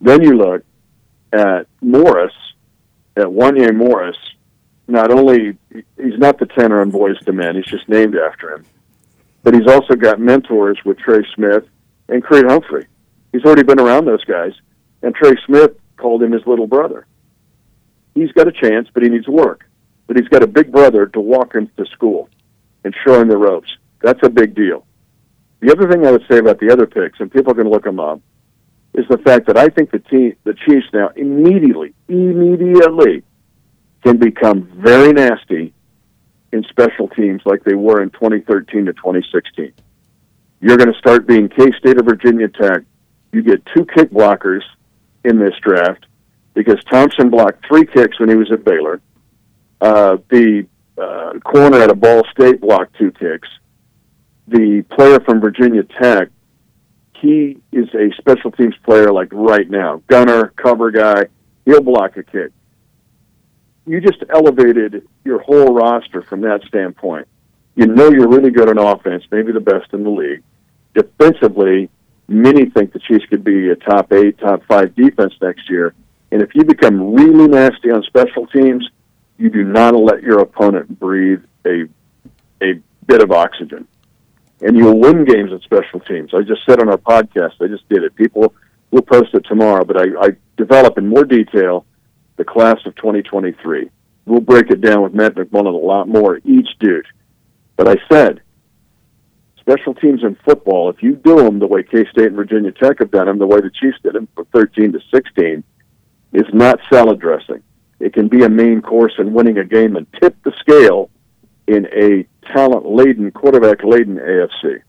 [0.00, 0.64] Then you look
[1.32, 2.34] at Morris,
[3.16, 4.16] at Wanya Morris.
[4.88, 8.64] Not only he's not the tenor on Boyz II Men, he's just named after him,
[9.42, 11.64] but he's also got mentors with Trey Smith
[12.08, 12.86] and Creed Humphrey.
[13.32, 14.52] He's already been around those guys,
[15.02, 17.06] and Trey Smith called him his little brother.
[18.14, 19.68] He's got a chance, but he needs work.
[20.06, 22.28] But he's got a big brother to walk him to school
[22.84, 23.76] and show him the ropes.
[24.00, 24.86] That's a big deal.
[25.60, 27.98] The other thing I would say about the other picks, and people can look them
[27.98, 28.20] up,
[28.96, 33.22] is the fact that I think the team, the Chiefs now immediately, immediately
[34.02, 35.74] can become very nasty
[36.52, 39.72] in special teams like they were in 2013 to 2016.
[40.60, 42.82] You're going to start being K State or Virginia Tech.
[43.32, 44.62] You get two kick blockers
[45.24, 46.06] in this draft
[46.54, 49.02] because Thompson blocked three kicks when he was at Baylor.
[49.80, 50.66] Uh, the
[50.96, 53.48] uh, corner at a Ball State blocked two kicks.
[54.48, 56.28] The player from Virginia Tech,
[57.20, 60.02] he is a special teams player like right now.
[60.08, 61.26] Gunner, cover guy,
[61.64, 62.52] he'll block a kick.
[63.86, 67.28] You just elevated your whole roster from that standpoint.
[67.76, 70.42] You know you're really good on offense, maybe the best in the league.
[70.94, 71.90] Defensively,
[72.26, 75.94] many think the Chiefs could be a top eight, top five defense next year.
[76.32, 78.88] And if you become really nasty on special teams,
[79.38, 81.88] you do not let your opponent breathe a
[82.62, 83.86] a bit of oxygen.
[84.62, 86.32] And you'll win games at special teams.
[86.32, 88.14] I just said on our podcast, I just did it.
[88.14, 88.54] People
[88.90, 91.84] will post it tomorrow, but I, I develop in more detail
[92.36, 93.90] the class of 2023.
[94.24, 97.06] We'll break it down with Matt McMullen a lot more, each dude.
[97.76, 98.40] But I said,
[99.60, 102.98] special teams in football, if you do them the way K State and Virginia Tech
[103.00, 105.62] have done them, the way the Chiefs did them from 13 to 16,
[106.32, 107.62] is not salad dressing.
[108.00, 111.10] It can be a main course in winning a game and tip the scale
[111.66, 114.82] in a talent laden, quarterback laden AFC.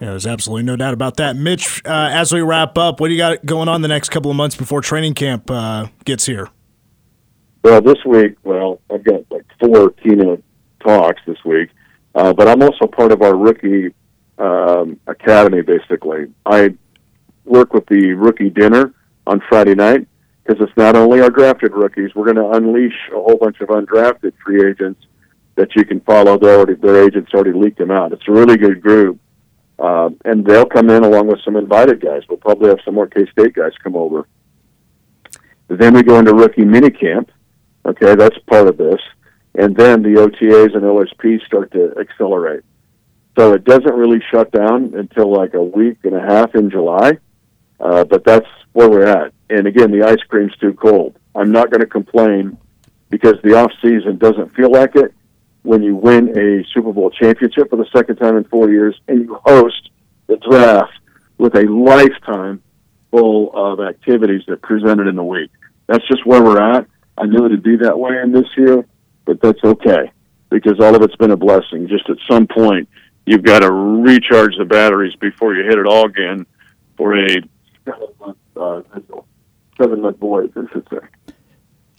[0.00, 1.36] Yeah, there's absolutely no doubt about that.
[1.36, 4.30] Mitch, uh, as we wrap up, what do you got going on the next couple
[4.30, 6.48] of months before training camp uh, gets here?
[7.62, 10.42] Well, this week, well, I've got like four keynote
[10.84, 11.70] talks this week,
[12.16, 13.94] uh, but I'm also part of our rookie
[14.38, 15.62] um, academy.
[15.62, 16.74] Basically, I
[17.44, 18.92] work with the rookie dinner
[19.28, 20.08] on Friday night
[20.42, 22.10] because it's not only our drafted rookies.
[22.16, 25.00] We're going to unleash a whole bunch of undrafted free agents
[25.54, 26.38] that you can follow.
[26.38, 28.12] They already, their agents already leaked them out.
[28.12, 29.18] It's a really good group.
[29.78, 32.22] Uh, and they'll come in along with some invited guys.
[32.28, 34.26] We'll probably have some more K State guys come over.
[35.68, 37.28] Then we go into rookie minicamp.
[37.84, 39.00] Okay, that's part of this.
[39.54, 42.62] And then the OTAs and OSP start to accelerate.
[43.38, 47.18] So it doesn't really shut down until like a week and a half in July.
[47.80, 49.32] Uh, but that's where we're at.
[49.50, 51.18] And again, the ice cream's too cold.
[51.34, 52.56] I'm not going to complain
[53.10, 55.12] because the off season doesn't feel like it
[55.62, 59.22] when you win a Super Bowl championship for the second time in four years and
[59.22, 59.90] you host
[60.26, 60.92] the draft
[61.38, 62.62] with a lifetime
[63.10, 65.50] full of activities that presented in the week.
[65.86, 66.86] That's just where we're at.
[67.18, 68.84] I knew it'd be that way in this year,
[69.24, 70.10] but that's okay
[70.50, 71.88] because all of it's been a blessing.
[71.88, 72.88] Just at some point,
[73.26, 76.46] you've got to recharge the batteries before you hit it all again
[76.96, 77.36] for a
[78.56, 78.82] uh,
[79.80, 81.34] seven month voyage, I should say.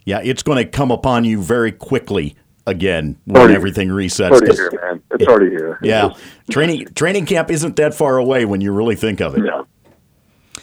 [0.04, 2.36] Yeah, it's going to come upon you very quickly
[2.66, 4.40] again when already, everything resets.
[4.42, 5.02] It's already here, man.
[5.12, 5.78] It's it, already here.
[5.82, 6.14] Yeah,
[6.50, 9.44] training training camp isn't that far away when you really think of it.
[9.44, 9.64] Yeah.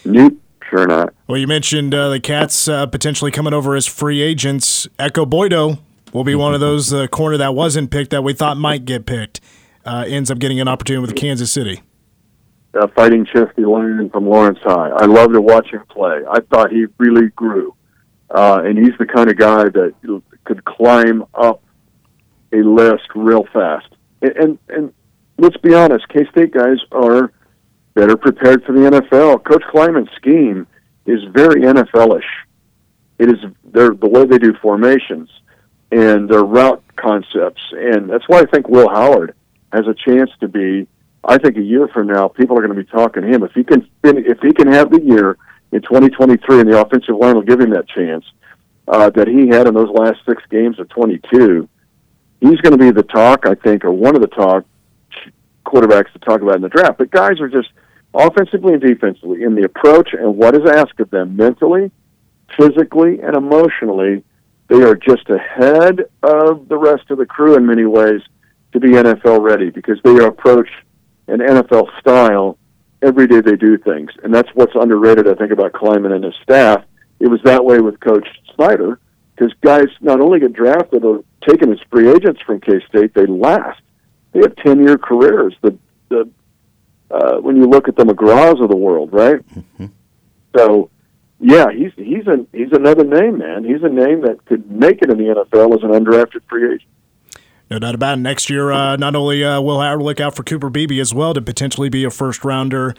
[0.05, 0.37] Nope.
[0.69, 1.13] Sure not.
[1.27, 4.87] Well, you mentioned uh, the Cats uh, potentially coming over as free agents.
[4.97, 5.79] Ekow Boye-Doe
[6.13, 9.05] will be one of those uh, corner that wasn't picked that we thought might get
[9.05, 9.41] picked.
[9.85, 11.81] Uh, ends up getting an opportunity with Kansas City.
[12.73, 14.91] Uh, fighting Chesty Lane from Lawrence High.
[14.95, 16.21] I love to watch him play.
[16.29, 17.75] I thought he really grew.
[18.29, 19.93] Uh, and he's the kind of guy that
[20.45, 21.61] could climb up
[22.53, 23.87] a list real fast.
[24.21, 24.93] And, and, and
[25.37, 27.31] let's be honest, K State guys are
[27.93, 29.43] better prepared for the NFL.
[29.43, 30.67] Coach Klieman's scheme
[31.05, 32.25] is very NFL-ish.
[33.19, 35.29] It is their the way they do formations
[35.91, 39.35] and their route concepts, and that's why I think Will Howard
[39.71, 40.87] has a chance to be.
[41.23, 43.51] I think a year from now, people are going to be talking to him if
[43.51, 43.87] he can.
[44.03, 45.37] If he can have the year
[45.71, 48.25] in 2023, and the offensive line will give him that chance
[48.87, 51.69] uh, that he had in those last six games of 22
[52.41, 54.65] he's going to be the talk, I think, or one of the talk
[55.65, 56.97] quarterbacks to talk about in the draft.
[56.97, 57.69] But guys are just
[58.13, 61.91] offensively and defensively in the approach and what is asked of them mentally,
[62.57, 64.23] physically, and emotionally.
[64.67, 68.21] They are just ahead of the rest of the crew in many ways
[68.73, 70.69] to be NFL ready because they approach
[71.27, 72.57] an NFL style
[73.01, 74.11] every day they do things.
[74.23, 76.83] And that's what's underrated, I think, about Klieman and his staff.
[77.19, 78.99] It was that way with Coach Snyder
[79.41, 83.25] because guys not only get drafted or taken as free agents from K State, they
[83.25, 83.81] last.
[84.33, 85.55] they have ten year careers.
[85.61, 85.77] The
[86.09, 86.29] the
[87.09, 89.41] uh, when you look at the McGraws of the world, right?
[90.55, 90.89] So,
[91.39, 93.63] yeah, he's he's a he's another name, man.
[93.63, 96.89] He's a name that could make it in the NFL as an undrafted free agent.
[97.69, 98.21] No doubt about it.
[98.21, 101.33] Next year, uh, not only uh, will Howard look out for Cooper Beebe as well
[101.33, 102.93] to potentially be a first rounder.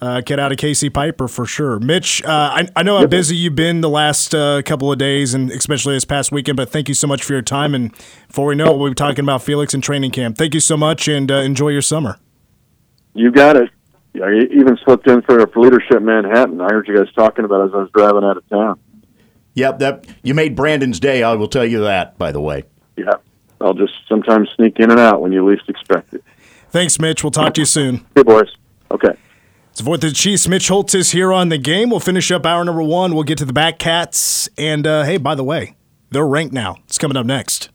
[0.00, 1.80] Uh, get out of Casey Piper for sure.
[1.80, 5.34] Mitch, uh, I, I know how busy you've been the last uh, couple of days
[5.34, 7.74] and especially this past weekend, but thank you so much for your time.
[7.74, 7.92] And
[8.28, 10.38] before we know it, we'll be talking about Felix and training camp.
[10.38, 12.20] Thank you so much and uh, enjoy your summer.
[13.14, 13.70] You got it.
[14.14, 16.60] Yeah, I even slipped in for, for Leadership Manhattan.
[16.60, 18.78] I heard you guys talking about it as I was driving out of town.
[19.54, 21.24] Yep, that you made Brandon's day.
[21.24, 22.16] I will tell you that.
[22.16, 22.64] By the way.
[22.96, 23.14] Yeah,
[23.60, 26.22] I'll just sometimes sneak in and out when you least expect it.
[26.70, 27.24] Thanks, Mitch.
[27.24, 28.06] We'll talk to you soon.
[28.14, 28.48] Hey, boys.
[28.92, 29.16] Okay.
[29.78, 30.48] It's of the Chiefs.
[30.48, 31.90] Mitch Holthus is here on the game.
[31.90, 33.14] We'll finish up hour number one.
[33.14, 34.48] We'll get to the Bat Cats.
[34.58, 35.76] And uh, hey, by the way,
[36.10, 36.78] they're ranked now.
[36.86, 37.68] It's coming up next.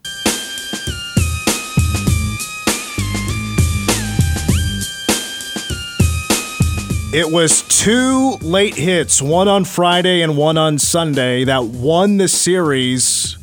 [7.14, 12.28] It was two late hits, one on Friday and one on Sunday, that won the
[12.28, 13.38] series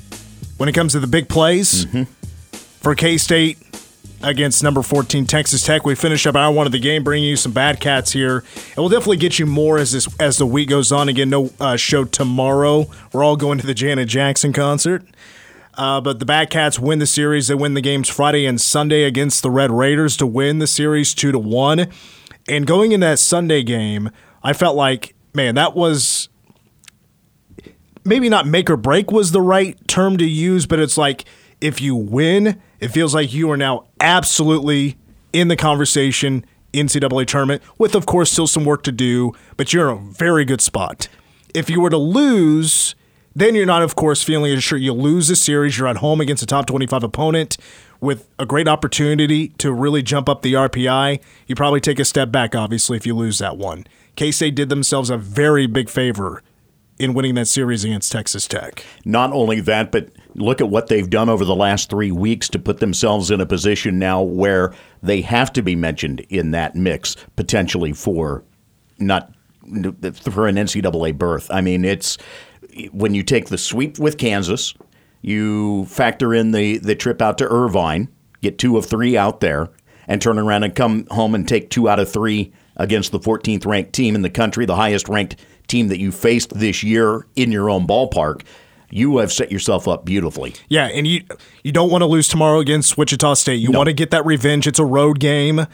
[0.59, 1.87] when it comes to the big plays
[2.53, 3.57] for K State
[4.23, 5.85] against number 14 Texas Tech.
[5.85, 8.77] We finish up hour one of the game, bringing you some Bat Cats here, and
[8.77, 11.09] we'll definitely get you more as this as the week goes on.
[11.09, 12.87] Again, no uh, show tomorrow.
[13.12, 15.05] We're all going to the Janet Jackson concert.
[15.75, 17.49] Uh, but the Bat Cats win the series.
[17.49, 21.14] They win the games Friday and Sunday against the Red Raiders to win the series
[21.14, 21.89] two to one.
[22.49, 24.11] And going in that Sunday game,
[24.43, 26.29] I felt like, man, that was
[28.05, 31.25] maybe not make or break was the right term to use, but it's like
[31.61, 34.97] if you win, it feels like you are now absolutely
[35.33, 39.91] in the conversation NCAA tournament, with of course still some work to do, but you're
[39.91, 41.09] in a very good spot.
[41.55, 42.95] If you were to lose,
[43.35, 45.78] then you're not, of course, feeling as sure you lose the series.
[45.78, 47.57] You're at home against a top 25 opponent
[48.01, 51.20] with a great opportunity to really jump up the RPI.
[51.47, 53.87] You probably take a step back, obviously, if you lose that one.
[54.16, 56.43] K State did themselves a very big favor
[57.01, 58.85] in winning that series against Texas Tech.
[59.07, 62.59] Not only that, but look at what they've done over the last three weeks to
[62.59, 67.17] put themselves in a position now where they have to be mentioned in that mix
[67.37, 68.45] potentially for
[68.99, 69.33] not
[69.63, 71.51] for an NCAA berth.
[71.51, 72.19] I mean, it's
[72.93, 74.75] when you take the sweep with Kansas,
[75.23, 78.09] you factor in the the trip out to Irvine,
[78.43, 79.71] get two of three out there,
[80.07, 83.65] and turn around and come home and take two out of three against the 14th
[83.65, 85.37] ranked team in the country, the highest ranked
[85.71, 88.43] team that you faced this year in your own ballpark.
[88.91, 90.55] You have set yourself up beautifully.
[90.68, 91.23] Yeah, and you
[91.62, 93.57] you don't want to lose tomorrow against Wichita State.
[93.61, 93.79] You No.
[93.79, 94.66] want to get that revenge.
[94.66, 95.66] It's a road game.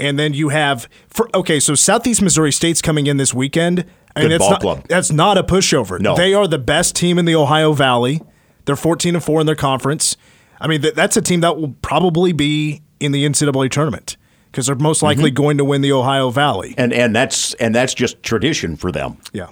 [0.00, 3.84] And then you have for okay, so Southeast Missouri State's coming in this weekend.
[4.14, 4.84] I Good that's ball not, club.
[4.88, 5.98] That's not a pushover.
[6.00, 6.14] No.
[6.14, 8.20] They are the best team in the Ohio Valley.
[8.64, 10.16] They're 14 and 4 in their conference.
[10.60, 14.16] I mean, th- that's a team that will probably be in the NCAA tournament
[14.50, 15.42] because they're most likely mm-hmm.
[15.42, 16.74] going to win the Ohio Valley.
[16.76, 19.18] And and that's and that's just tradition for them.
[19.32, 19.48] Yeah.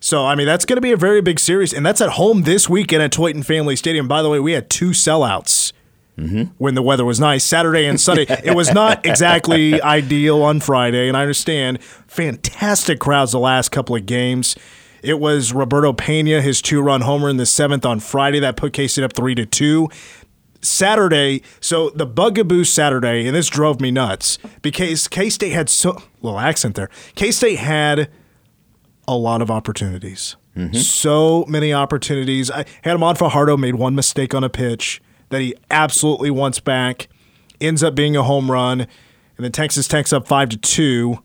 [0.00, 2.42] So, I mean, that's going to be a very big series, and that's at home
[2.42, 4.06] this weekend at Tointon Family Stadium.
[4.06, 5.72] By the way, we had two sellouts
[6.18, 6.52] mm-hmm.
[6.58, 8.26] when the weather was nice Saturday and Sunday.
[8.44, 11.82] it was not exactly ideal on Friday, and I understand.
[12.06, 14.54] Fantastic crowds the last couple of games.
[15.02, 18.86] It was Roberto Pena, his two-run homer in the seventh on Friday that put K
[18.86, 19.88] State up three to two.
[20.64, 26.02] Saturday, so the bugaboo Saturday, and this drove me nuts because K State had so
[26.22, 26.88] little accent there.
[27.14, 28.10] K State had
[29.06, 30.36] a lot of opportunities.
[30.56, 30.76] Mm-hmm.
[30.76, 32.50] So many opportunities.
[32.50, 37.08] I had Ahmad Fajardo made one mistake on a pitch that he absolutely wants back.
[37.60, 38.88] Ends up being a home run, and
[39.38, 41.22] then Texas Tech's up five to two.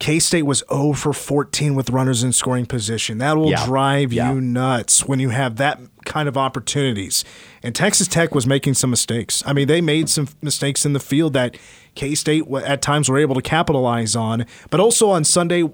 [0.00, 3.18] K State was 0 for 14 with runners in scoring position.
[3.18, 3.64] That will Yeah.
[3.66, 4.32] drive Yeah.
[4.32, 7.22] you nuts when you have that kind of opportunities.
[7.62, 9.42] And Texas Tech was making some mistakes.
[9.46, 11.56] I mean, they made some mistakes in the field that
[11.94, 14.46] K State at times were able to capitalize on.
[14.70, 15.68] But also on Sunday, uh,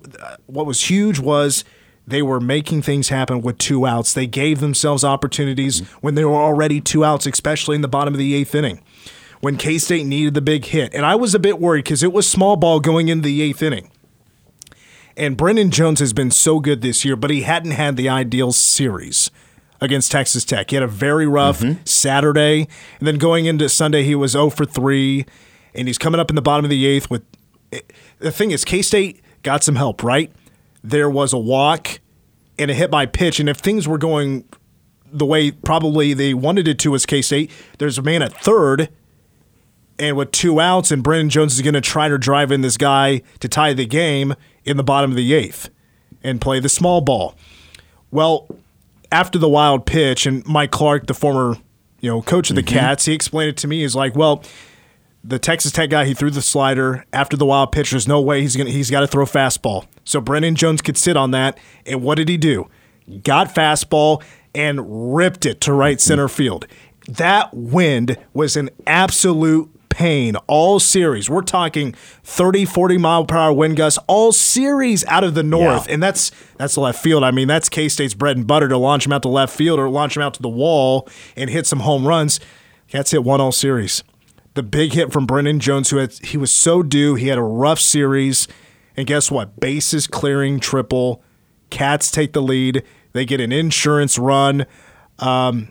[0.46, 1.64] what was huge was
[2.08, 4.12] they were making things happen with two outs.
[4.12, 8.18] They gave themselves opportunities when there were already two outs, especially in the bottom of
[8.18, 8.80] the eighth inning
[9.40, 10.92] when K State needed the big hit.
[10.94, 13.62] And I was a bit worried because it was small ball going into the eighth
[13.62, 13.90] inning.
[15.16, 18.52] And Brendan Jones has been so good this year, but he hadn't had the ideal
[18.52, 19.30] series
[19.80, 20.70] against Texas Tech.
[20.70, 21.82] He had a very rough mm-hmm.
[21.84, 25.24] Saturday, and then going into Sunday, he was 0 for 3,
[25.74, 27.22] and he's coming up in the bottom of the eighth with.
[28.18, 30.32] The thing is, K State got some help, right?
[30.82, 32.00] There was a walk
[32.58, 34.44] and a hit by pitch, and if things were going
[35.12, 38.90] the way probably they wanted it to as K State, there's a man at third
[39.98, 42.76] and with two outs, and Brendan Jones is going to try to drive in this
[42.76, 44.34] guy to tie the game
[44.66, 45.70] in the bottom of the eighth
[46.22, 47.34] and play the small ball.
[48.10, 48.48] Well,
[49.12, 51.56] after the wild pitch, and Mike Clark, the former
[52.00, 52.66] you know, coach of the Mhm.
[52.66, 53.80] Cats, he explained it to me.
[53.80, 54.42] He's like, well,
[55.24, 57.90] the Texas Tech guy, he threw the slider after the wild pitch.
[57.90, 59.86] There's no way he's gonna he's got to throw fastball.
[60.04, 61.58] So Brendan Jones could sit on that.
[61.86, 62.68] And what did he do?
[63.24, 64.22] Got fastball
[64.54, 66.66] and ripped it to right center field.
[67.08, 71.30] That wind was an absolute pain all series.
[71.30, 71.92] We're talking
[72.22, 75.88] 30, 40 mile per hour wind gusts all series out of the north.
[75.88, 77.24] And that's that's left field.
[77.24, 79.78] I mean, that's K State's bread and butter to launch him out to left field
[79.78, 82.40] or launch him out to the wall and hit some home runs.
[82.88, 84.04] Cats hit one all series
[84.52, 87.14] the big hit from Brendan Jones, who had he was so due.
[87.14, 88.48] He had a rough series,
[88.96, 89.60] and guess what?
[89.60, 91.22] Bases clearing triple.
[91.70, 92.82] Cats take the lead.
[93.12, 94.66] They get an insurance run.
[95.18, 95.68] Um,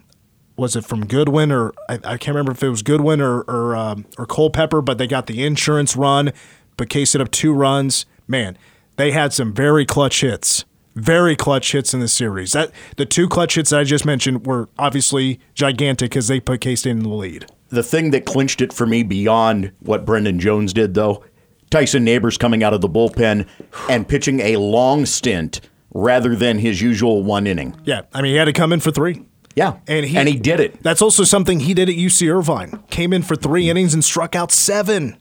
[0.58, 3.76] was it from Goodwin or I, I can't remember if it was Goodwin or or,
[3.76, 6.32] um, or Culpepper, but they got the insurance run.
[6.78, 8.06] But Case it up two runs.
[8.28, 8.58] Man,
[8.98, 10.66] they had some very clutch hits.
[10.96, 12.54] Very clutch hits in the series.
[12.54, 16.62] That the two clutch hits that I just mentioned were obviously gigantic because they put
[16.62, 17.48] K State in the lead.
[17.70, 21.24] The thing that clinched it for me beyond what Brendan Jones did, though,
[21.70, 23.48] Tyson Neighbors coming out of the bullpen
[23.90, 25.62] and pitching a long stint
[25.94, 27.76] rather than his usual one inning.
[27.84, 29.26] Yeah, I mean he had to come in for three.
[29.56, 30.84] Yeah, and he and he did it.
[30.84, 32.84] That's also something he did at UC Irvine.
[32.90, 35.18] Came in for three innings and struck out seven,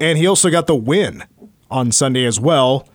[0.00, 1.24] and he also got the win
[1.70, 2.88] on Sunday as well.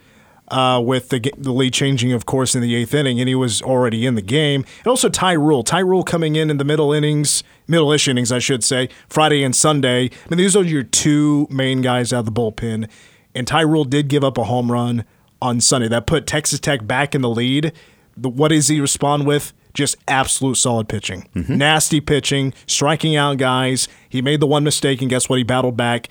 [0.52, 3.62] Uh, with the, the lead changing, of course, in the eighth inning, and he was
[3.62, 4.66] already in the game.
[4.80, 5.62] And also Ty Rule.
[5.62, 9.56] Ty Rule coming in in the middle innings, middle-ish innings, I should say, Friday and
[9.56, 10.06] Sunday.
[10.06, 12.90] I mean, these are your two main guys out of the bullpen.
[13.36, 15.06] And Ty Rule did give up a home run
[15.40, 15.88] on Sunday.
[15.88, 17.72] That put Texas Tech back in the lead.
[18.18, 19.54] The, what does he respond with?
[19.80, 21.30] Just absolute solid pitching.
[21.34, 23.88] Nasty pitching, striking out guys.
[24.10, 25.38] He made the one mistake, and guess what?
[25.38, 26.10] He battled back.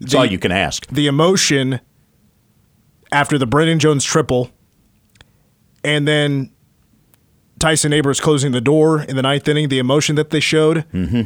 [0.00, 0.84] That's all you can ask.
[0.88, 1.78] The emotion
[3.12, 4.50] after the Brendan Jones triple,
[5.84, 6.50] and then
[7.60, 11.22] Tyson Neighbors closing the door in the ninth inning, the emotion that they showed, Mm-hmm.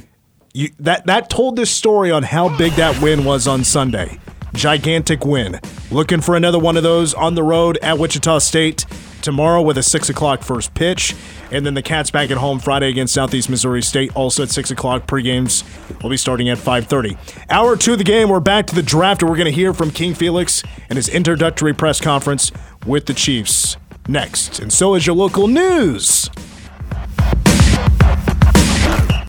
[0.53, 4.19] you, that that told this story on how big that win was on Sunday.
[4.57, 5.61] Gigantic win.
[5.91, 8.85] Looking for another one of those on the road at Wichita State
[9.23, 11.15] tomorrow with a six o'clock first pitch,
[11.51, 14.71] and then the Cats back at home Friday against Southeast Missouri State, also at six
[14.71, 15.07] o'clock.
[15.07, 15.65] Pre-games
[16.03, 17.17] will be starting at five thirty.
[17.51, 19.75] Hour two of the game, we're back to the draft, and we're going to hear
[19.75, 22.53] from King Felix and his introductory press conference
[22.87, 23.77] with the Chiefs
[24.09, 24.61] next.
[24.61, 26.31] And so is your local news.